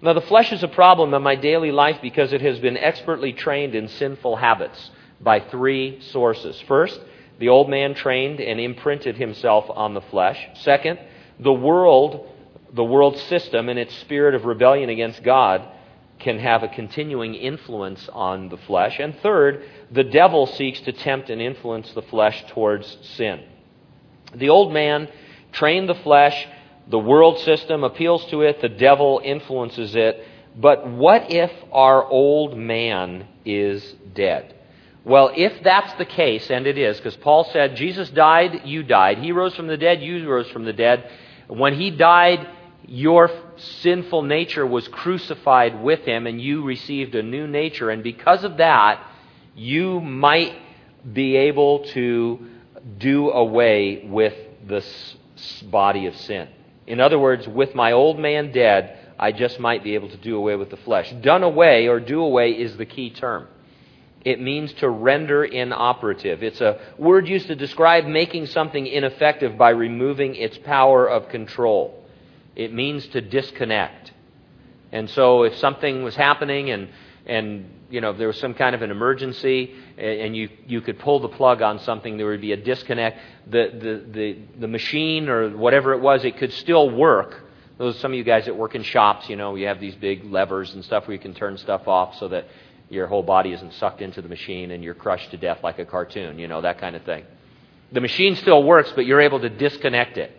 Now, 0.05 0.13
the 0.13 0.21
flesh 0.21 0.53
is 0.53 0.63
a 0.63 0.69
problem 0.69 1.15
in 1.15 1.23
my 1.23 1.35
daily 1.35 1.73
life 1.73 2.01
because 2.03 2.35
it 2.35 2.43
has 2.43 2.59
been 2.59 2.77
expertly 2.77 3.33
trained 3.33 3.75
in 3.75 3.89
sinful 3.89 4.37
habits 4.37 4.91
by 5.19 5.41
three 5.41 5.99
sources. 6.13 6.63
First, 6.69 7.01
the 7.39 7.49
old 7.49 7.71
man 7.71 7.95
trained 7.95 8.39
and 8.39 8.61
imprinted 8.61 9.17
himself 9.17 9.65
on 9.71 9.95
the 9.95 10.03
flesh. 10.03 10.39
Second, 10.57 10.99
the 11.41 11.55
world, 11.55 12.29
the 12.75 12.85
world 12.85 13.17
system 13.17 13.71
and 13.71 13.79
its 13.79 13.95
spirit 14.01 14.35
of 14.35 14.45
rebellion 14.45 14.91
against 14.91 15.23
God 15.23 15.67
can 16.19 16.39
have 16.39 16.63
a 16.63 16.69
continuing 16.69 17.35
influence 17.35 18.07
on 18.13 18.51
the 18.51 18.59
flesh. 18.59 18.99
And 19.01 19.19
third, 19.21 19.65
the 19.91 20.05
devil 20.05 20.47
seeks 20.47 20.81
to 20.83 20.93
tempt 20.93 21.31
and 21.31 21.41
influence 21.41 21.91
the 21.93 22.03
flesh 22.03 22.45
towards 22.49 22.99
sin. 23.17 23.43
The 24.35 24.51
old 24.51 24.71
man 24.71 25.09
trained 25.53 25.89
the 25.89 25.95
flesh, 25.95 26.47
the 26.89 26.99
world 26.99 27.39
system 27.41 27.85
appeals 27.85 28.25
to 28.27 28.43
it, 28.43 28.61
the 28.61 28.69
devil 28.69 29.21
influences 29.25 29.95
it. 29.95 30.27
But 30.57 30.87
what 30.87 31.31
if 31.31 31.51
our 31.73 32.05
old 32.05 32.57
man 32.57 33.27
is 33.45 33.83
dead? 34.15 34.55
Well, 35.05 35.33
if 35.37 35.63
that's 35.63 35.93
the 35.95 36.05
case, 36.05 36.51
and 36.51 36.67
it 36.67 36.79
is, 36.79 36.97
because 36.97 37.17
Paul 37.17 37.45
said, 37.45 37.77
Jesus 37.77 38.09
died, 38.11 38.63
you 38.65 38.83
died. 38.83 39.19
He 39.19 39.33
rose 39.33 39.55
from 39.55 39.67
the 39.67 39.77
dead, 39.77 40.03
you 40.03 40.29
rose 40.29 40.49
from 40.51 40.65
the 40.65 40.73
dead. 40.73 41.11
When 41.49 41.75
he 41.75 41.91
died, 41.91 42.49
your 42.87 43.31
sinful 43.57 44.23
nature 44.23 44.67
was 44.67 44.89
crucified 44.89 45.83
with 45.83 46.01
him, 46.01 46.27
and 46.27 46.41
you 46.41 46.65
received 46.65 47.15
a 47.15 47.23
new 47.23 47.47
nature. 47.47 47.91
And 47.91 48.03
because 48.03 48.45
of 48.45 48.59
that, 48.59 49.07
you 49.55 50.01
might 50.01 50.55
be 51.11 51.37
able 51.37 51.85
to 51.87 52.47
do 52.99 53.31
away 53.31 54.07
with 54.07 54.35
this 54.67 55.17
body 55.65 56.07
of 56.07 56.17
sin. 56.17 56.49
In 56.87 57.01
other 57.01 57.19
words, 57.19 57.49
with 57.49 57.75
my 57.75 57.93
old 57.93 58.19
man 58.19 58.53
dead, 58.53 58.99
I 59.19 59.33
just 59.33 59.61
might 59.61 59.85
be 59.85 59.95
able 59.95 60.11
to 60.11 60.17
do 60.17 60.37
away 60.37 60.57
with 60.57 60.71
the 60.71 60.77
flesh. 60.79 61.13
Done 61.23 61.43
away 61.43 61.89
or 61.89 62.01
do 62.01 62.23
away 62.23 62.51
is 62.53 62.77
the 62.77 62.87
key 62.87 63.11
term. 63.11 63.47
It 64.25 64.41
means 64.41 64.73
to 64.75 64.89
render 64.89 65.45
inoperative. 65.45 66.43
It's 66.43 66.61
a 66.61 66.81
word 66.99 67.29
used 67.29 67.47
to 67.49 67.55
describe 67.55 68.07
making 68.07 68.47
something 68.47 68.87
ineffective 68.87 69.59
by 69.59 69.71
removing 69.71 70.35
its 70.35 70.57
power 70.59 71.07
of 71.07 71.29
control. 71.29 72.03
It 72.57 72.73
means 72.73 73.07
to 73.09 73.21
disconnect. 73.21 74.13
And 74.95 75.11
so 75.11 75.43
if 75.43 75.57
something 75.57 76.03
was 76.05 76.17
happening 76.17 76.71
and 76.71 76.89
and 77.27 77.85
you 77.91 78.01
know, 78.01 78.11
if 78.11 78.19
there 78.19 78.27
was 78.27 78.39
some 78.39 78.55
kind 78.55 78.75
of 78.75 78.83
an 78.83 78.91
emergency 78.91 79.75
and 79.97 80.37
you, 80.37 80.49
you 80.67 80.81
could 80.81 80.99
pull 80.99 81.21
the 81.21 81.29
plug 81.29 81.63
on 81.63 81.79
something, 81.79 82.17
there 82.17 82.27
would 82.27 82.41
be 82.41 82.53
a 82.53 82.57
disconnect. 82.57 83.19
The, 83.47 83.71
the, 83.73 84.13
the, 84.13 84.39
the 84.61 84.69
machine 84.69 85.29
or 85.29 85.57
whatever 85.57 85.93
it 85.93 86.01
was, 86.01 86.25
it 86.25 86.37
could 86.37 86.53
still 86.53 86.91
work. 86.91 87.45
Those 87.79 87.99
some 88.01 88.13
of 88.13 88.19
you 88.19 88.25
guys 88.25 88.47
that 88.47 88.57
work 88.57 88.75
in 88.75 88.83
shops, 88.83 89.29
you 89.29 89.37
know, 89.37 89.55
you 89.55 89.69
have 89.69 89.81
these 89.81 89.95
big 89.95 90.25
levers 90.25 90.75
and 90.75 90.85
stuff 90.85 91.07
where 91.07 91.15
you 91.15 91.21
can 91.21 91.35
turn 91.35 91.57
stuff 91.57 91.87
off 91.87 92.17
so 92.17 92.29
that 92.29 92.47
your 92.89 93.07
whole 93.07 93.23
body 93.23 93.53
isn't 93.53 93.73
sucked 93.75 94.03
into 94.03 94.21
the 94.21 94.29
machine 94.29 94.71
and 94.71 94.83
you're 94.83 94.95
crushed 94.95 95.31
to 95.31 95.37
death 95.37 95.59
like 95.63 95.79
a 95.79 95.85
cartoon, 95.85 96.39
you 96.39 96.49
know, 96.49 96.61
that 96.61 96.79
kind 96.79 96.97
of 96.97 97.03
thing. 97.05 97.25
The 97.93 98.01
machine 98.01 98.37
still 98.37 98.63
works, 98.63 98.93
but 98.95 99.07
you're 99.07 99.21
able 99.21 99.41
to 99.41 99.49
disconnect 99.49 100.19
it 100.19 100.33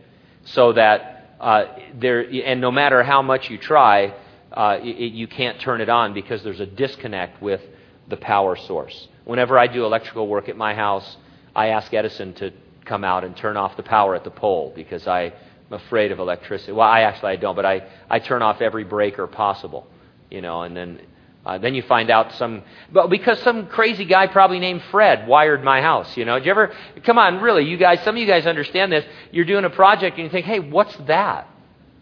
so 0.44 0.74
that 0.74 1.36
uh, 1.40 1.66
there, 1.94 2.22
and 2.22 2.62
no 2.62 2.72
matter 2.72 3.02
how 3.02 3.22
much 3.22 3.50
you 3.50 3.58
try, 3.58 4.14
uh, 4.56 4.80
it, 4.82 5.14
you 5.14 5.28
can't 5.28 5.60
turn 5.60 5.82
it 5.82 5.90
on 5.90 6.14
because 6.14 6.44
there's 6.44 6.60
a 6.60 6.66
disconnect 6.66 7.42
with 7.42 7.62
the 8.08 8.18
power 8.18 8.56
source. 8.56 9.08
Whenever 9.26 9.60
I 9.60 9.68
do 9.68 9.86
electrical 9.86 10.28
work 10.28 10.50
at 10.50 10.58
my 10.58 10.74
house, 10.74 11.18
I 11.56 11.68
ask 11.68 11.94
Edison 11.94 12.34
to 12.36 12.52
come 12.86 13.04
out 13.04 13.24
and 13.24 13.36
turn 13.36 13.58
off 13.58 13.76
the 13.76 13.84
power 13.84 14.16
at 14.16 14.24
the 14.24 14.32
pole 14.32 14.72
because 14.76 15.08
I'm 15.08 15.34
afraid 15.72 16.12
of 16.12 16.20
electricity. 16.20 16.72
Well, 16.72 16.88
I 16.88 17.02
actually 17.02 17.34
I 17.34 17.36
don't, 17.38 17.56
but 17.56 17.66
I, 17.66 17.88
I 18.10 18.20
turn 18.20 18.42
off 18.42 18.62
every 18.62 18.84
breaker 18.84 19.28
possible, 19.28 19.88
you 20.30 20.42
know, 20.42 20.62
and 20.62 20.76
then 20.76 21.02
uh, 21.46 21.60
then 21.60 21.76
you 21.76 21.84
find 21.84 22.10
out 22.10 22.34
some, 22.34 22.64
but 22.92 23.08
because 23.08 23.40
some 23.42 23.68
crazy 23.68 24.04
guy 24.06 24.26
probably 24.26 24.58
named 24.58 24.82
Fred 24.90 25.28
wired 25.28 25.64
my 25.64 25.80
house. 25.80 26.18
You 26.18 26.26
know, 26.26 26.40
did 26.40 26.46
you 26.46 26.52
ever? 26.52 26.74
Come 27.04 27.20
on, 27.20 27.40
really, 27.40 27.66
you 27.66 27.78
guys. 27.78 28.02
Some 28.04 28.16
of 28.16 28.22
you 28.22 28.26
guys 28.26 28.48
understand 28.48 28.92
this. 28.92 29.06
You're 29.32 29.46
doing 29.46 29.64
a 29.64 29.70
project 29.70 30.18
and 30.18 30.24
you 30.24 30.32
think, 30.32 30.48
hey, 30.48 30.60
what's 30.60 30.96
that? 31.06 31.48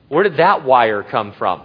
Where 0.07 0.23
did 0.23 0.37
that 0.37 0.63
wire 0.63 1.03
come 1.03 1.33
from? 1.33 1.63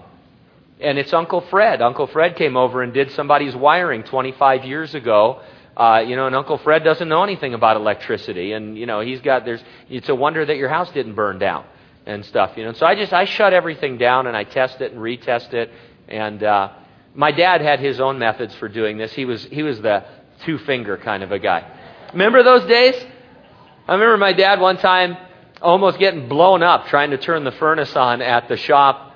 And 0.81 0.99
it's 0.99 1.13
Uncle 1.13 1.41
Fred. 1.43 1.83
Uncle 1.83 2.07
Fred 2.07 2.37
came 2.37 2.57
over 2.57 2.83
and 2.83 2.93
did 2.93 3.11
somebody's 3.13 3.57
wiring 3.57 4.05
25 4.05 4.65
years 4.65 4.95
ago. 4.95 5.43
Uh, 5.77 6.05
you 6.07 6.17
know, 6.17 6.27
and 6.27 6.35
Uncle 6.35 6.59
Fred 6.59 6.83
doesn't 6.85 7.09
know 7.09 7.23
anything 7.23 7.55
about 7.55 7.77
electricity, 7.77 8.53
and 8.53 8.77
you 8.77 8.87
know, 8.87 9.01
he's 9.01 9.21
got 9.21 9.45
there's. 9.45 9.63
It's 9.89 10.09
a 10.09 10.15
wonder 10.15 10.45
that 10.45 10.57
your 10.57 10.69
house 10.69 10.91
didn't 10.91 11.15
burn 11.15 11.39
down 11.39 11.65
and 12.05 12.25
stuff. 12.25 12.57
You 12.57 12.65
know, 12.65 12.73
so 12.73 12.85
I 12.85 12.97
just 12.97 13.13
I 13.13 13.27
shut 13.27 13.53
everything 13.53 13.97
down 13.97 14.27
and 14.27 14.37
I 14.37 14.43
test 14.43 14.81
it 14.81 14.91
and 14.91 15.01
retest 15.01 15.55
it, 15.55 15.71
and 16.09 16.43
uh, 16.43 16.71
my 17.15 17.33
dad 17.33 17.61
had 17.61 17.81
his 17.81 18.01
own 18.01 18.19
methods 18.19 18.55
for 18.57 18.69
doing 18.69 18.97
this. 18.97 19.13
He 19.13 19.25
was, 19.25 19.43
he 19.45 19.65
was 19.65 19.81
the 19.81 20.05
two 20.45 20.59
finger 20.59 20.97
kind 20.97 21.23
of 21.23 21.33
a 21.33 21.39
guy. 21.41 21.69
Remember 22.13 22.43
those 22.45 22.65
days? 22.67 22.95
I 23.87 23.95
remember 23.95 24.17
my 24.19 24.33
dad 24.33 24.61
one 24.61 24.77
time 24.77 25.17
almost 25.61 25.99
getting 25.99 26.29
blown 26.29 26.63
up 26.63 26.87
trying 26.87 27.11
to 27.11 27.19
turn 27.19 27.43
the 27.43 27.51
furnace 27.53 27.95
on 27.97 28.23
at 28.23 28.49
the 28.49 28.57
shop. 28.57 29.08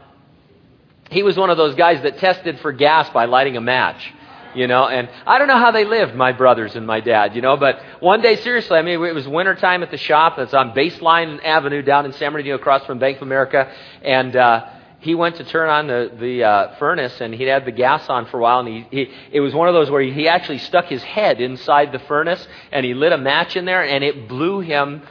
He 1.12 1.22
was 1.22 1.37
one 1.37 1.51
of 1.51 1.57
those 1.57 1.75
guys 1.75 2.03
that 2.03 2.18
tested 2.18 2.59
for 2.61 2.72
gas 2.72 3.09
by 3.11 3.27
lighting 3.27 3.57
a 3.57 3.61
match 3.61 4.12
you 4.55 4.66
know 4.66 4.87
and 4.87 5.09
i 5.27 5.38
don't 5.38 5.48
know 5.48 5.59
how 5.59 5.70
they 5.70 5.85
lived 5.85 6.14
my 6.14 6.33
brothers 6.33 6.77
and 6.77 6.87
my 6.87 7.01
dad 7.01 7.35
you 7.35 7.40
know 7.40 7.57
but 7.57 7.81
one 8.01 8.20
day 8.20 8.37
seriously 8.37 8.77
i 8.77 8.83
mean 8.83 9.03
it 9.03 9.14
was 9.14 9.27
winter 9.27 9.55
time 9.55 9.83
at 9.83 9.90
the 9.90 9.96
shop. 9.96 10.38
It's 10.38 10.53
on 10.53 10.72
baseline 10.72 11.42
avenue 11.42 11.83
down 11.83 12.05
in 12.05 12.12
san 12.12 12.33
bernardino 12.33 12.57
across 12.57 12.85
from 12.85 12.98
bank 12.98 13.16
of 13.16 13.22
america. 13.22 13.72
And 14.03 14.37
uh 14.37 14.66
he 15.03 15.16
went 15.16 15.35
to 15.37 15.44
turn 15.44 15.68
on 15.68 15.88
the, 15.88 16.12
the 16.16 16.44
uh, 16.44 16.77
furnace 16.77 17.20
and 17.20 17.35
he'd 17.35 17.48
had 17.48 17.64
the 17.64 17.72
gas 17.72 18.09
on 18.09 18.27
for 18.27 18.38
a 18.38 18.40
while 18.40 18.61
and 18.61 18.68
he, 18.68 18.87
he 18.90 19.11
it 19.33 19.40
was 19.40 19.53
one 19.53 19.66
of 19.66 19.75
those 19.75 19.90
where 19.90 20.01
he 20.01 20.29
actually 20.29 20.59
stuck 20.59 20.85
his 20.85 21.03
head 21.03 21.40
inside 21.40 21.90
the 21.90 21.98
furnace 21.98 22.46
and 22.70 22.87
he 22.87 22.94
lit 22.94 23.11
a 23.11 23.18
match 23.18 23.57
in 23.57 23.64
there 23.64 23.83
and 23.83 24.05
it 24.05 24.29
blew 24.29 24.61
him 24.61 25.03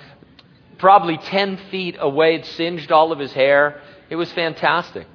probably 0.77 1.17
10 1.17 1.57
feet 1.69 1.97
away. 1.99 2.35
It 2.35 2.45
singed 2.45 2.89
all 2.89 3.11
of 3.11 3.19
his 3.19 3.33
hair. 3.33 3.81
It 4.09 4.15
was 4.15 4.31
fantastic 4.31 5.07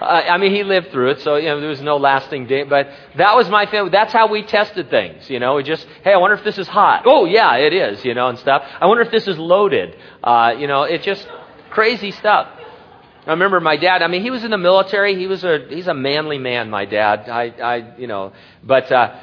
uh, 0.00 0.04
I 0.04 0.36
mean, 0.36 0.54
he 0.54 0.62
lived 0.62 0.90
through 0.90 1.12
it, 1.12 1.20
so 1.20 1.36
you 1.36 1.48
know 1.48 1.58
there 1.58 1.70
was 1.70 1.80
no 1.80 1.96
lasting 1.96 2.46
day. 2.46 2.64
But 2.64 2.88
that 3.16 3.34
was 3.34 3.48
my 3.48 3.64
family. 3.66 3.90
That's 3.90 4.12
how 4.12 4.30
we 4.30 4.42
tested 4.42 4.90
things. 4.90 5.30
You 5.30 5.40
know, 5.40 5.54
we 5.54 5.62
just, 5.62 5.86
hey, 6.04 6.12
I 6.12 6.18
wonder 6.18 6.36
if 6.36 6.44
this 6.44 6.58
is 6.58 6.68
hot. 6.68 7.04
Oh, 7.06 7.24
yeah, 7.24 7.56
it 7.56 7.72
is. 7.72 8.04
You 8.04 8.14
know, 8.14 8.28
and 8.28 8.38
stuff. 8.38 8.62
I 8.78 8.86
wonder 8.86 9.02
if 9.02 9.10
this 9.10 9.26
is 9.26 9.38
loaded. 9.38 9.96
Uh, 10.22 10.54
you 10.58 10.66
know, 10.66 10.82
it's 10.82 11.04
just 11.04 11.26
crazy 11.70 12.10
stuff. 12.10 12.48
I 13.26 13.30
remember 13.30 13.58
my 13.58 13.76
dad. 13.76 14.02
I 14.02 14.08
mean, 14.08 14.22
he 14.22 14.30
was 14.30 14.44
in 14.44 14.50
the 14.50 14.58
military. 14.58 15.16
He 15.16 15.26
was 15.26 15.42
a 15.44 15.66
he's 15.70 15.88
a 15.88 15.94
manly 15.94 16.38
man. 16.38 16.68
My 16.68 16.84
dad. 16.84 17.28
I 17.30 17.44
I 17.48 17.94
you 17.96 18.06
know, 18.06 18.34
but 18.62 18.92
uh, 18.92 19.14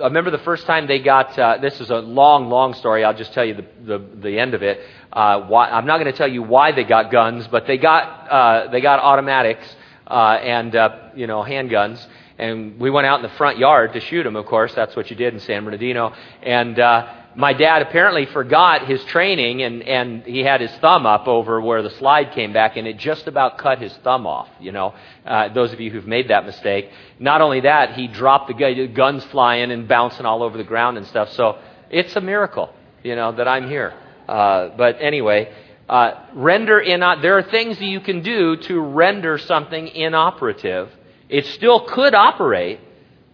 I 0.00 0.04
remember 0.04 0.30
the 0.30 0.38
first 0.38 0.66
time 0.66 0.86
they 0.86 0.98
got. 0.98 1.38
Uh, 1.38 1.58
this 1.58 1.78
is 1.78 1.90
a 1.90 1.96
long, 1.96 2.48
long 2.48 2.72
story. 2.72 3.04
I'll 3.04 3.16
just 3.16 3.34
tell 3.34 3.44
you 3.44 3.54
the 3.54 3.66
the, 3.84 4.06
the 4.22 4.38
end 4.38 4.54
of 4.54 4.62
it. 4.62 4.80
Uh, 5.12 5.42
why, 5.42 5.68
I'm 5.68 5.84
not 5.84 5.98
going 5.98 6.10
to 6.10 6.16
tell 6.16 6.26
you 6.26 6.42
why 6.42 6.72
they 6.72 6.84
got 6.84 7.12
guns, 7.12 7.46
but 7.48 7.66
they 7.66 7.76
got 7.76 8.02
uh, 8.30 8.70
they 8.72 8.80
got 8.80 8.98
automatics 8.98 9.76
uh, 10.12 10.38
and 10.42 10.76
uh, 10.76 10.96
you 11.14 11.26
know 11.26 11.42
handguns. 11.42 12.06
And 12.38 12.78
we 12.78 12.90
went 12.90 13.06
out 13.06 13.16
in 13.16 13.22
the 13.22 13.36
front 13.36 13.58
yard 13.58 13.92
to 13.92 14.00
shoot 14.00 14.24
them. 14.24 14.36
Of 14.36 14.46
course, 14.46 14.74
that's 14.74 14.96
what 14.96 15.10
you 15.10 15.16
did 15.16 15.32
in 15.34 15.40
San 15.40 15.64
Bernardino. 15.64 16.12
And 16.42 16.78
uh, 16.78 17.14
my 17.36 17.52
dad 17.52 17.82
apparently 17.82 18.26
forgot 18.26 18.86
his 18.86 19.02
training 19.04 19.62
and, 19.62 19.82
and 19.82 20.22
he 20.24 20.40
had 20.40 20.60
his 20.60 20.72
thumb 20.78 21.06
up 21.06 21.28
over 21.28 21.60
where 21.60 21.82
the 21.82 21.90
slide 21.90 22.32
came 22.32 22.52
back 22.52 22.76
and 22.76 22.86
it 22.86 22.98
just 22.98 23.28
about 23.28 23.58
cut 23.58 23.80
his 23.80 23.94
thumb 23.98 24.26
off, 24.26 24.48
you 24.60 24.72
know, 24.72 24.94
uh, 25.24 25.52
those 25.52 25.72
of 25.72 25.80
you 25.80 25.90
who've 25.90 26.06
made 26.06 26.28
that 26.28 26.44
mistake. 26.44 26.90
Not 27.18 27.40
only 27.40 27.60
that, 27.60 27.94
he 27.94 28.08
dropped 28.08 28.48
the 28.48 28.54
gun, 28.54 28.92
guns 28.94 29.24
flying 29.26 29.70
and 29.70 29.86
bouncing 29.86 30.26
all 30.26 30.42
over 30.42 30.58
the 30.58 30.64
ground 30.64 30.98
and 30.98 31.06
stuff. 31.06 31.30
So 31.32 31.58
it's 31.90 32.16
a 32.16 32.20
miracle, 32.20 32.70
you 33.02 33.14
know, 33.14 33.32
that 33.32 33.46
I'm 33.46 33.68
here. 33.68 33.94
Uh, 34.28 34.70
but 34.76 34.96
anyway, 35.00 35.52
uh, 35.88 36.26
render 36.34 36.80
in, 36.80 37.00
there 37.00 37.36
are 37.38 37.42
things 37.42 37.78
that 37.78 37.86
you 37.86 38.00
can 38.00 38.22
do 38.22 38.56
to 38.56 38.80
render 38.80 39.38
something 39.38 39.88
inoperative. 39.88 40.90
It 41.28 41.46
still 41.46 41.86
could 41.86 42.14
operate, 42.14 42.80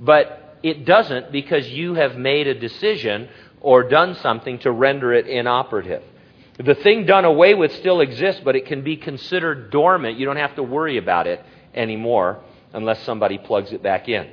but 0.00 0.58
it 0.62 0.84
doesn't 0.84 1.30
because 1.30 1.68
you 1.68 1.94
have 1.94 2.16
made 2.16 2.46
a 2.46 2.58
decision 2.58 3.28
or 3.60 3.88
done 3.88 4.14
something 4.16 4.58
to 4.60 4.70
render 4.70 5.12
it 5.12 5.26
inoperative. 5.26 6.02
The 6.58 6.74
thing 6.74 7.06
done 7.06 7.24
away 7.24 7.54
with 7.54 7.72
still 7.76 8.00
exists, 8.00 8.40
but 8.44 8.56
it 8.56 8.66
can 8.66 8.82
be 8.82 8.96
considered 8.96 9.70
dormant. 9.70 10.18
You 10.18 10.26
don't 10.26 10.36
have 10.36 10.56
to 10.56 10.62
worry 10.62 10.96
about 10.96 11.26
it 11.28 11.44
anymore 11.74 12.40
unless 12.72 13.02
somebody 13.04 13.38
plugs 13.38 13.72
it 13.72 13.82
back 13.82 14.08
in. 14.08 14.28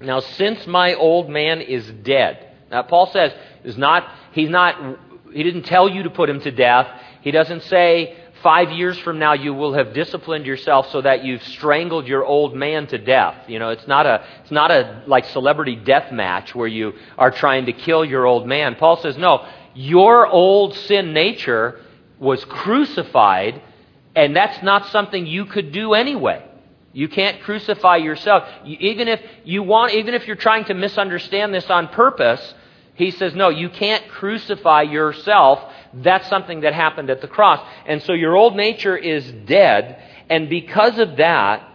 Now, 0.00 0.20
since 0.20 0.66
my 0.66 0.94
old 0.94 1.28
man 1.28 1.60
is 1.60 1.88
dead, 2.02 2.50
now 2.70 2.82
Paul 2.82 3.06
says 3.12 3.32
is 3.62 3.76
not 3.76 4.08
he's 4.32 4.48
not 4.48 4.98
he 5.32 5.42
didn't 5.42 5.64
tell 5.64 5.88
you 5.88 6.04
to 6.04 6.10
put 6.10 6.28
him 6.30 6.40
to 6.40 6.50
death. 6.50 6.88
He 7.24 7.30
doesn't 7.30 7.62
say 7.62 8.18
five 8.42 8.70
years 8.70 8.98
from 8.98 9.18
now 9.18 9.32
you 9.32 9.54
will 9.54 9.72
have 9.72 9.94
disciplined 9.94 10.44
yourself 10.44 10.90
so 10.90 11.00
that 11.00 11.24
you've 11.24 11.42
strangled 11.42 12.06
your 12.06 12.22
old 12.22 12.54
man 12.54 12.86
to 12.88 12.98
death. 12.98 13.48
You 13.48 13.58
know, 13.58 13.70
it's 13.70 13.88
not 13.88 14.04
a, 14.04 14.22
it's 14.42 14.50
not 14.50 14.70
a 14.70 15.02
like 15.06 15.24
celebrity 15.24 15.74
death 15.74 16.12
match 16.12 16.54
where 16.54 16.68
you 16.68 16.92
are 17.16 17.30
trying 17.30 17.64
to 17.64 17.72
kill 17.72 18.04
your 18.04 18.26
old 18.26 18.46
man. 18.46 18.74
Paul 18.74 18.98
says, 18.98 19.16
no, 19.16 19.48
your 19.72 20.26
old 20.26 20.76
sin 20.76 21.14
nature 21.14 21.80
was 22.18 22.44
crucified 22.44 23.62
and 24.14 24.36
that's 24.36 24.62
not 24.62 24.88
something 24.88 25.26
you 25.26 25.46
could 25.46 25.72
do 25.72 25.94
anyway. 25.94 26.44
You 26.92 27.08
can't 27.08 27.40
crucify 27.40 27.96
yourself. 27.96 28.46
Even 28.66 29.08
if 29.08 29.22
you 29.44 29.62
want, 29.62 29.94
even 29.94 30.12
if 30.12 30.26
you're 30.26 30.36
trying 30.36 30.66
to 30.66 30.74
misunderstand 30.74 31.54
this 31.54 31.70
on 31.70 31.88
purpose, 31.88 32.54
he 32.96 33.10
says, 33.10 33.34
no, 33.34 33.48
you 33.48 33.70
can't 33.70 34.06
crucify 34.08 34.82
yourself 34.82 35.72
that's 36.02 36.28
something 36.28 36.60
that 36.60 36.74
happened 36.74 37.10
at 37.10 37.20
the 37.20 37.28
cross. 37.28 37.60
And 37.86 38.02
so 38.02 38.12
your 38.12 38.36
old 38.36 38.56
nature 38.56 38.96
is 38.96 39.30
dead. 39.46 40.02
And 40.28 40.48
because 40.48 40.98
of 40.98 41.16
that, 41.16 41.68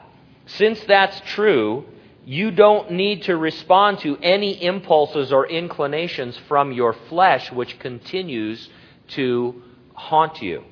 since 0.45 0.79
that's 0.85 1.19
true, 1.31 1.85
you 2.25 2.51
don't 2.51 2.91
need 2.91 3.23
to 3.23 3.37
respond 3.37 3.99
to 3.99 4.17
any 4.17 4.63
impulses 4.63 5.31
or 5.31 5.47
inclinations 5.47 6.37
from 6.47 6.71
your 6.71 6.93
flesh, 7.07 7.51
which 7.51 7.79
continues 7.79 8.69
to 9.09 9.61
haunt 9.93 10.41
you. 10.41 10.63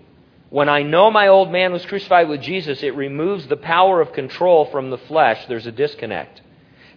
When 0.50 0.70
I 0.70 0.84
know 0.84 1.12
my 1.12 1.28
old 1.28 1.52
man 1.52 1.74
was 1.74 1.86
crucified 1.86 2.30
with 2.30 2.42
Jesus, 2.42 2.82
it 2.82 2.96
removes 2.96 3.48
the 3.48 3.58
power 3.58 4.02
of 4.02 4.14
control 4.14 4.66
from 4.66 4.90
the 4.90 4.98
flesh. 4.98 5.46
There's 5.48 5.68
a 5.68 5.72
disconnect. 5.72 6.42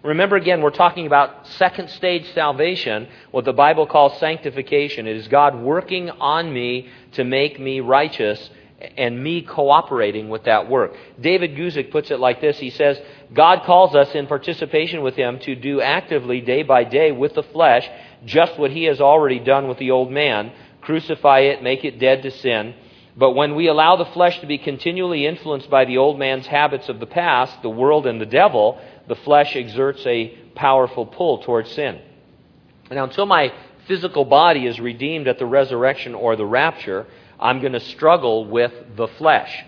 Remember 0.03 0.35
again, 0.35 0.61
we're 0.61 0.71
talking 0.71 1.05
about 1.05 1.47
second 1.47 1.89
stage 1.89 2.25
salvation, 2.33 3.07
what 3.29 3.45
the 3.45 3.53
Bible 3.53 3.85
calls 3.85 4.19
sanctification. 4.19 5.07
It 5.07 5.15
is 5.15 5.27
God 5.27 5.61
working 5.61 6.09
on 6.09 6.51
me 6.51 6.89
to 7.13 7.23
make 7.23 7.59
me 7.59 7.81
righteous 7.81 8.49
and 8.97 9.23
me 9.23 9.43
cooperating 9.43 10.29
with 10.29 10.45
that 10.45 10.67
work. 10.67 10.95
David 11.19 11.55
Guzik 11.55 11.91
puts 11.91 12.09
it 12.09 12.19
like 12.19 12.41
this 12.41 12.57
He 12.57 12.71
says, 12.71 12.99
God 13.31 13.63
calls 13.63 13.93
us 13.93 14.15
in 14.15 14.25
participation 14.25 15.03
with 15.03 15.15
Him 15.15 15.37
to 15.39 15.55
do 15.55 15.81
actively, 15.81 16.41
day 16.41 16.63
by 16.63 16.83
day, 16.83 17.11
with 17.11 17.35
the 17.35 17.43
flesh, 17.43 17.87
just 18.25 18.57
what 18.57 18.71
He 18.71 18.85
has 18.85 18.99
already 18.99 19.39
done 19.39 19.67
with 19.67 19.77
the 19.77 19.91
old 19.91 20.11
man 20.11 20.51
crucify 20.81 21.39
it, 21.41 21.63
make 21.63 21.85
it 21.85 21.99
dead 21.99 22.23
to 22.23 22.31
sin. 22.31 22.73
But 23.15 23.31
when 23.31 23.55
we 23.55 23.67
allow 23.67 23.97
the 23.97 24.05
flesh 24.05 24.39
to 24.39 24.47
be 24.47 24.57
continually 24.57 25.25
influenced 25.25 25.69
by 25.69 25.85
the 25.85 25.97
old 25.97 26.17
man's 26.17 26.47
habits 26.47 26.89
of 26.89 26.99
the 26.99 27.05
past, 27.05 27.61
the 27.61 27.69
world 27.69 28.07
and 28.07 28.19
the 28.19 28.25
devil, 28.25 28.79
the 29.07 29.15
flesh 29.15 29.55
exerts 29.55 30.05
a 30.05 30.37
powerful 30.55 31.05
pull 31.05 31.39
towards 31.43 31.71
sin. 31.71 32.01
Now, 32.89 33.05
until 33.05 33.25
my 33.25 33.53
physical 33.87 34.25
body 34.25 34.67
is 34.67 34.79
redeemed 34.79 35.27
at 35.27 35.39
the 35.39 35.45
resurrection 35.45 36.13
or 36.13 36.35
the 36.35 36.45
rapture, 36.45 37.07
I'm 37.39 37.61
going 37.61 37.73
to 37.73 37.79
struggle 37.79 38.45
with 38.45 38.71
the 38.95 39.07
flesh. 39.07 39.63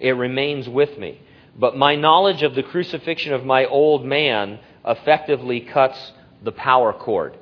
It 0.00 0.12
remains 0.12 0.68
with 0.68 0.96
me. 0.98 1.20
But 1.58 1.76
my 1.76 1.96
knowledge 1.96 2.42
of 2.42 2.54
the 2.54 2.62
crucifixion 2.62 3.32
of 3.32 3.44
my 3.44 3.66
old 3.66 4.04
man 4.04 4.60
effectively 4.86 5.60
cuts 5.60 6.12
the 6.42 6.52
power 6.52 6.92
cord. 6.92 7.36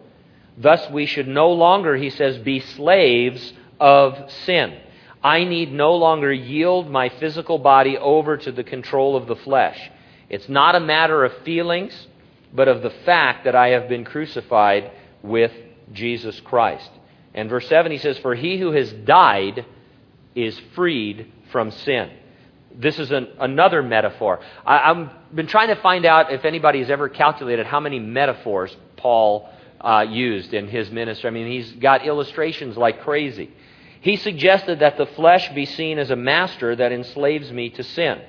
Thus, 0.57 0.91
we 0.91 1.05
should 1.05 1.29
no 1.29 1.51
longer, 1.51 1.97
he 1.97 2.09
says, 2.09 2.39
be 2.39 2.61
slaves 2.61 3.53
of 3.79 4.31
sin. 4.45 4.79
I 5.23 5.45
need 5.45 5.73
no 5.73 5.95
longer 5.95 6.33
yield 6.33 6.91
my 6.91 7.11
physical 7.11 7.59
body 7.59 7.99
over 7.99 8.37
to 8.39 8.53
the 8.53 8.65
control 8.65 9.17
of 9.17 9.27
the 9.27 9.37
flesh. 9.37 9.79
It's 10.29 10.49
not 10.49 10.75
a 10.75 10.81
matter 10.81 11.25
of 11.25 11.33
feelings, 11.45 12.07
but 12.53 12.69
of 12.69 12.83
the 12.83 12.91
fact 12.91 13.45
that 13.45 13.55
I 13.55 13.69
have 13.69 13.89
been 13.89 14.05
crucified 14.05 14.91
with 15.23 15.53
Jesus 15.93 16.41
Christ. 16.41 16.91
And 17.35 17.51
verse 17.51 17.69
7, 17.69 17.93
he 17.93 17.99
says, 17.99 18.19
For 18.19 18.35
he 18.35 18.59
who 18.59 18.73
has 18.73 18.93
died 18.93 19.67
is 20.35 20.59
freed 20.75 21.31
from 21.53 21.71
sin. 21.71 22.11
This 22.75 22.99
is 22.99 23.11
an, 23.11 23.29
another 23.39 23.83
metaphor. 23.83 24.41
I, 24.65 24.95
have 24.95 25.11
been 25.35 25.47
trying 25.47 25.69
to 25.69 25.77
find 25.77 26.05
out 26.05 26.33
if 26.33 26.45
anybody 26.45 26.81
has 26.81 26.91
ever 26.91 27.09
calculated 27.09 27.67
how 27.67 27.81
many 27.81 27.99
metaphors 27.99 28.75
Paul 28.97 29.49
uh, 29.81 30.05
used 30.09 30.53
in 30.53 30.69
his 30.69 30.91
ministry. 30.91 31.29
I 31.29 31.31
mean, 31.31 31.51
he's 31.51 31.73
got 31.73 32.07
illustrations 32.07 32.77
like 32.77 33.03
crazy. 33.03 33.51
He 34.01 34.17
suggested 34.17 34.81
that 34.81 34.99
the 34.99 35.07
flesh 35.07 35.49
be 35.55 35.65
seen 35.65 35.99
as 35.99 36.11
a 36.11 36.17
master 36.17 36.77
that 36.77 36.93
enslaves 36.93 37.51
me 37.51 37.71
to 37.71 37.83
sin. 37.83 38.21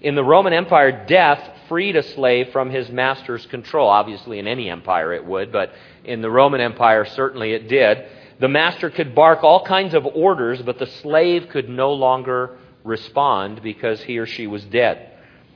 In 0.00 0.14
the 0.14 0.22
Roman 0.22 0.52
Empire, 0.52 1.04
death 1.06 1.42
freed 1.68 1.96
a 1.96 2.02
slave 2.02 2.50
from 2.50 2.70
his 2.70 2.88
master's 2.88 3.44
control. 3.46 3.88
Obviously, 3.88 4.38
in 4.38 4.46
any 4.46 4.70
empire 4.70 5.12
it 5.12 5.24
would, 5.24 5.50
but 5.50 5.72
in 6.04 6.22
the 6.22 6.30
Roman 6.30 6.60
Empire, 6.60 7.04
certainly 7.04 7.52
it 7.52 7.68
did. 7.68 8.04
The 8.38 8.48
master 8.48 8.90
could 8.90 9.14
bark 9.14 9.42
all 9.42 9.64
kinds 9.64 9.94
of 9.94 10.06
orders, 10.06 10.62
but 10.62 10.78
the 10.78 10.86
slave 10.86 11.48
could 11.48 11.68
no 11.68 11.92
longer 11.92 12.56
respond 12.84 13.60
because 13.62 14.00
he 14.02 14.18
or 14.18 14.26
she 14.26 14.46
was 14.46 14.64
dead. 14.64 15.10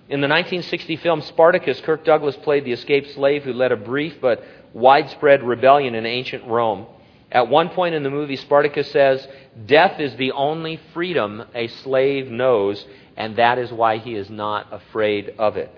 In 0.09 0.21
the 0.21 0.29
1960 0.29 0.97
film 0.97 1.23
Spartacus, 1.23 1.81
Kirk 1.81 2.05
Douglas 2.05 2.37
played 2.37 2.65
the 2.65 2.73
escaped 2.73 3.13
slave 3.13 3.45
who 3.45 3.53
led 3.53 3.71
a 3.71 3.77
brief 3.77 4.21
but 4.21 4.45
widespread 4.75 5.45
rebellion 5.45 5.95
in 5.95 6.05
ancient 6.05 6.45
Rome. 6.47 6.87
At 7.31 7.49
one 7.49 7.71
point 7.71 7.95
in 7.95 8.03
the 8.03 8.11
movie, 8.11 8.37
Spartacus 8.37 8.91
says, 8.91 9.27
Death 9.65 10.01
is 10.01 10.15
the 10.17 10.33
only 10.33 10.79
freedom 10.93 11.45
a 11.55 11.69
slave 11.69 12.31
knows, 12.31 12.85
and 13.17 13.37
that 13.37 13.59
is 13.59 13.73
why 13.73 13.99
he 13.99 14.15
is 14.15 14.31
not 14.31 14.73
afraid 14.73 15.35
of 15.39 15.57
it. 15.57 15.71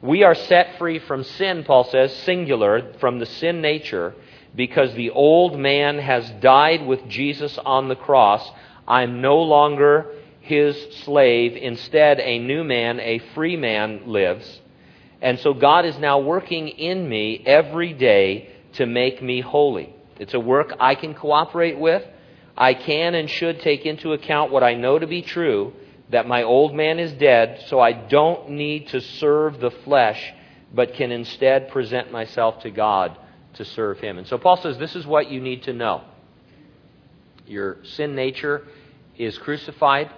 We 0.00 0.24
are 0.24 0.34
set 0.34 0.78
free 0.78 0.98
from 0.98 1.22
sin, 1.22 1.62
Paul 1.64 1.84
says, 1.84 2.12
singular, 2.24 2.94
from 2.98 3.20
the 3.20 3.26
sin 3.26 3.60
nature, 3.60 4.14
because 4.54 4.92
the 4.94 5.10
old 5.10 5.58
man 5.58 5.98
has 5.98 6.28
died 6.40 6.84
with 6.84 7.06
Jesus 7.08 7.56
on 7.64 7.88
the 7.88 7.94
cross. 7.96 8.48
I'm 8.86 9.20
no 9.20 9.38
longer 9.38 10.06
his 10.40 10.76
slave. 11.04 11.56
Instead, 11.56 12.18
a 12.18 12.40
new 12.40 12.64
man, 12.64 12.98
a 12.98 13.20
free 13.34 13.56
man, 13.56 14.02
lives. 14.06 14.60
And 15.20 15.38
so 15.38 15.54
God 15.54 15.86
is 15.86 15.96
now 15.98 16.18
working 16.18 16.68
in 16.68 17.08
me 17.08 17.42
every 17.46 17.92
day 17.92 18.50
to 18.72 18.86
make 18.86 19.22
me 19.22 19.40
holy. 19.40 19.94
It's 20.18 20.34
a 20.34 20.40
work 20.40 20.74
I 20.80 20.96
can 20.96 21.14
cooperate 21.14 21.78
with. 21.78 22.02
I 22.56 22.74
can 22.74 23.14
and 23.14 23.30
should 23.30 23.60
take 23.60 23.86
into 23.86 24.12
account 24.12 24.50
what 24.50 24.64
I 24.64 24.74
know 24.74 24.98
to 24.98 25.06
be 25.06 25.22
true 25.22 25.72
that 26.12 26.28
my 26.28 26.42
old 26.42 26.74
man 26.74 26.98
is 26.98 27.12
dead, 27.14 27.64
so 27.68 27.80
I 27.80 27.92
don't 27.92 28.50
need 28.50 28.88
to 28.88 29.00
serve 29.00 29.58
the 29.60 29.70
flesh, 29.70 30.32
but 30.72 30.94
can 30.94 31.10
instead 31.10 31.70
present 31.70 32.12
myself 32.12 32.62
to 32.62 32.70
God 32.70 33.16
to 33.54 33.64
serve 33.64 33.98
Him. 33.98 34.18
And 34.18 34.26
so 34.26 34.36
Paul 34.36 34.58
says 34.58 34.78
this 34.78 34.94
is 34.94 35.06
what 35.06 35.30
you 35.30 35.40
need 35.40 35.64
to 35.64 35.72
know. 35.72 36.02
Your 37.46 37.78
sin 37.82 38.14
nature 38.14 38.66
is 39.16 39.38
crucified, 39.38 40.10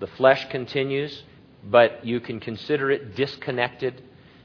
the 0.00 0.06
flesh 0.06 0.48
continues, 0.48 1.22
but 1.62 2.04
you 2.04 2.20
can 2.20 2.40
consider 2.40 2.90
it 2.90 3.14
disconnected. 3.14 4.02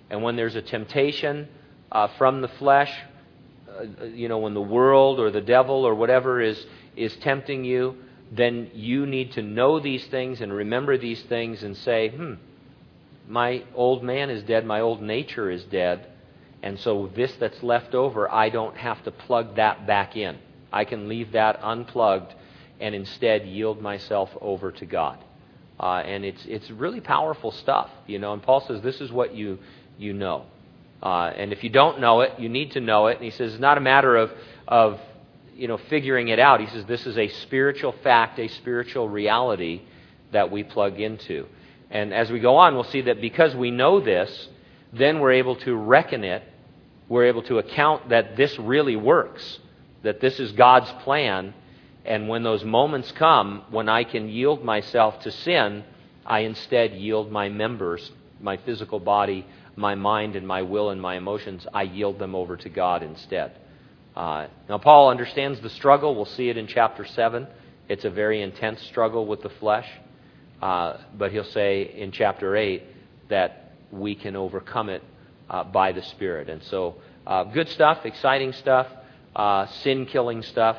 And 0.09 0.21
when 0.23 0.35
there's 0.35 0.55
a 0.55 0.61
temptation 0.61 1.47
uh, 1.89 2.09
from 2.17 2.41
the 2.41 2.47
flesh, 2.49 2.91
uh, 3.69 4.05
you 4.05 4.27
know, 4.27 4.39
when 4.39 4.53
the 4.53 4.61
world 4.61 5.21
or 5.21 5.31
the 5.31 5.41
devil 5.41 5.85
or 5.85 5.95
whatever 5.95 6.41
is, 6.41 6.65
is 6.97 7.15
tempting 7.17 7.63
you, 7.63 7.95
then 8.31 8.71
you 8.73 9.05
need 9.05 9.33
to 9.33 9.41
know 9.41 9.79
these 9.79 10.05
things 10.07 10.39
and 10.39 10.53
remember 10.53 10.97
these 10.97 11.21
things 11.23 11.63
and 11.63 11.75
say, 11.75 12.09
hmm, 12.09 12.35
my 13.27 13.63
old 13.75 14.03
man 14.03 14.29
is 14.29 14.41
dead, 14.43 14.65
my 14.65 14.79
old 14.79 15.01
nature 15.01 15.51
is 15.51 15.63
dead, 15.65 16.07
and 16.63 16.79
so 16.79 17.09
this 17.13 17.33
that's 17.39 17.61
left 17.61 17.93
over, 17.93 18.31
I 18.31 18.49
don't 18.49 18.77
have 18.77 19.03
to 19.03 19.11
plug 19.11 19.55
that 19.57 19.85
back 19.85 20.15
in. 20.15 20.37
I 20.71 20.85
can 20.85 21.09
leave 21.09 21.33
that 21.33 21.59
unplugged 21.61 22.33
and 22.79 22.95
instead 22.95 23.45
yield 23.45 23.81
myself 23.81 24.29
over 24.39 24.71
to 24.71 24.85
God. 24.85 25.17
Uh, 25.79 26.01
and 26.05 26.23
it's, 26.23 26.45
it's 26.45 26.69
really 26.71 27.01
powerful 27.01 27.51
stuff, 27.51 27.89
you 28.07 28.19
know. 28.19 28.33
And 28.33 28.41
Paul 28.41 28.61
says 28.61 28.81
this 28.81 29.01
is 29.01 29.11
what 29.11 29.33
you, 29.33 29.59
you 29.97 30.13
know. 30.13 30.45
Uh, 31.01 31.31
and 31.35 31.51
if 31.51 31.63
you 31.63 31.69
don't 31.69 31.99
know 31.99 32.21
it, 32.21 32.39
you 32.39 32.47
need 32.47 32.71
to 32.71 32.79
know 32.79 33.07
it. 33.07 33.15
And 33.15 33.25
he 33.25 33.31
says 33.31 33.53
it's 33.53 33.61
not 33.61 33.77
a 33.77 33.81
matter 33.81 34.15
of, 34.15 34.31
of 34.67 34.99
you 35.61 35.67
know, 35.67 35.77
figuring 35.77 36.29
it 36.29 36.39
out. 36.39 36.59
He 36.59 36.65
says 36.65 36.85
this 36.85 37.05
is 37.05 37.19
a 37.19 37.27
spiritual 37.27 37.91
fact, 38.03 38.39
a 38.39 38.47
spiritual 38.47 39.07
reality 39.07 39.83
that 40.31 40.49
we 40.49 40.63
plug 40.63 40.99
into. 40.99 41.45
And 41.91 42.15
as 42.15 42.31
we 42.31 42.39
go 42.39 42.55
on, 42.57 42.73
we'll 42.73 42.83
see 42.85 43.01
that 43.01 43.21
because 43.21 43.55
we 43.55 43.69
know 43.69 43.99
this, 43.99 44.47
then 44.91 45.19
we're 45.19 45.33
able 45.33 45.55
to 45.57 45.75
reckon 45.75 46.23
it. 46.23 46.41
We're 47.07 47.25
able 47.25 47.43
to 47.43 47.59
account 47.59 48.09
that 48.09 48.35
this 48.35 48.57
really 48.57 48.95
works, 48.95 49.59
that 50.01 50.19
this 50.19 50.39
is 50.39 50.51
God's 50.53 50.91
plan. 51.03 51.53
And 52.05 52.27
when 52.27 52.41
those 52.41 52.63
moments 52.63 53.11
come, 53.11 53.63
when 53.69 53.87
I 53.87 54.03
can 54.03 54.29
yield 54.29 54.65
myself 54.65 55.19
to 55.19 55.31
sin, 55.31 55.83
I 56.25 56.39
instead 56.39 56.93
yield 56.93 57.31
my 57.31 57.49
members, 57.49 58.11
my 58.39 58.57
physical 58.57 58.99
body, 58.99 59.45
my 59.75 59.93
mind, 59.93 60.35
and 60.35 60.47
my 60.47 60.63
will 60.63 60.89
and 60.89 60.99
my 60.99 61.17
emotions, 61.17 61.67
I 61.71 61.83
yield 61.83 62.17
them 62.17 62.33
over 62.33 62.57
to 62.57 62.69
God 62.69 63.03
instead. 63.03 63.51
Uh, 64.15 64.47
now, 64.67 64.77
Paul 64.77 65.09
understands 65.09 65.59
the 65.61 65.69
struggle. 65.69 66.15
We'll 66.15 66.25
see 66.25 66.49
it 66.49 66.57
in 66.57 66.67
chapter 66.67 67.05
7. 67.05 67.47
It's 67.87 68.05
a 68.05 68.09
very 68.09 68.41
intense 68.41 68.81
struggle 68.83 69.25
with 69.25 69.41
the 69.41 69.49
flesh. 69.49 69.87
Uh, 70.61 70.97
but 71.17 71.31
he'll 71.31 71.43
say 71.43 71.83
in 71.95 72.11
chapter 72.11 72.55
8 72.55 72.83
that 73.29 73.71
we 73.91 74.15
can 74.15 74.35
overcome 74.35 74.89
it 74.89 75.03
uh, 75.49 75.63
by 75.63 75.91
the 75.91 76.01
Spirit. 76.01 76.49
And 76.49 76.61
so, 76.63 76.95
uh, 77.25 77.45
good 77.45 77.69
stuff, 77.69 78.05
exciting 78.05 78.53
stuff, 78.53 78.87
uh, 79.35 79.65
sin 79.67 80.05
killing 80.05 80.43
stuff. 80.43 80.77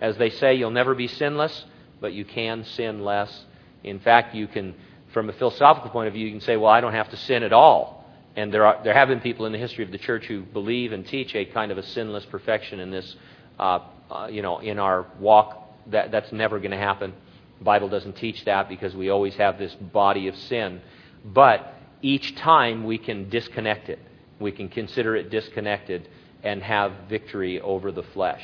As 0.00 0.16
they 0.18 0.30
say, 0.30 0.54
you'll 0.54 0.70
never 0.70 0.94
be 0.94 1.08
sinless, 1.08 1.64
but 2.00 2.12
you 2.12 2.24
can 2.24 2.64
sin 2.64 3.02
less. 3.02 3.44
In 3.82 3.98
fact, 3.98 4.34
you 4.34 4.46
can, 4.46 4.74
from 5.12 5.30
a 5.30 5.32
philosophical 5.32 5.90
point 5.90 6.08
of 6.08 6.14
view, 6.14 6.26
you 6.26 6.32
can 6.32 6.40
say, 6.40 6.56
well, 6.56 6.70
I 6.70 6.80
don't 6.80 6.92
have 6.92 7.10
to 7.10 7.16
sin 7.16 7.42
at 7.42 7.52
all 7.52 8.03
and 8.36 8.52
there, 8.52 8.66
are, 8.66 8.82
there 8.82 8.94
have 8.94 9.08
been 9.08 9.20
people 9.20 9.46
in 9.46 9.52
the 9.52 9.58
history 9.58 9.84
of 9.84 9.92
the 9.92 9.98
church 9.98 10.24
who 10.26 10.42
believe 10.42 10.92
and 10.92 11.06
teach 11.06 11.34
a 11.34 11.44
kind 11.44 11.70
of 11.70 11.78
a 11.78 11.82
sinless 11.82 12.24
perfection 12.26 12.80
in 12.80 12.90
this, 12.90 13.16
uh, 13.58 13.78
uh, 14.10 14.28
you 14.30 14.42
know, 14.42 14.58
in 14.58 14.78
our 14.78 15.06
walk. 15.20 15.60
That, 15.88 16.10
that's 16.10 16.32
never 16.32 16.58
going 16.58 16.72
to 16.72 16.76
happen. 16.76 17.12
The 17.58 17.64
Bible 17.64 17.88
doesn't 17.88 18.16
teach 18.16 18.44
that 18.46 18.68
because 18.68 18.94
we 18.94 19.10
always 19.10 19.34
have 19.36 19.58
this 19.58 19.74
body 19.74 20.28
of 20.28 20.36
sin. 20.36 20.80
But 21.24 21.74
each 22.02 22.34
time 22.36 22.84
we 22.84 22.98
can 22.98 23.28
disconnect 23.30 23.88
it. 23.88 24.00
We 24.40 24.50
can 24.50 24.68
consider 24.68 25.14
it 25.14 25.30
disconnected 25.30 26.08
and 26.42 26.62
have 26.62 26.92
victory 27.08 27.60
over 27.60 27.92
the 27.92 28.02
flesh 28.02 28.42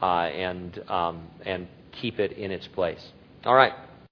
uh, 0.00 0.06
and, 0.06 0.78
um, 0.88 1.26
and 1.44 1.66
keep 1.92 2.20
it 2.20 2.32
in 2.32 2.50
its 2.50 2.66
place. 2.68 3.04
All 3.44 3.54
right. 3.54 3.72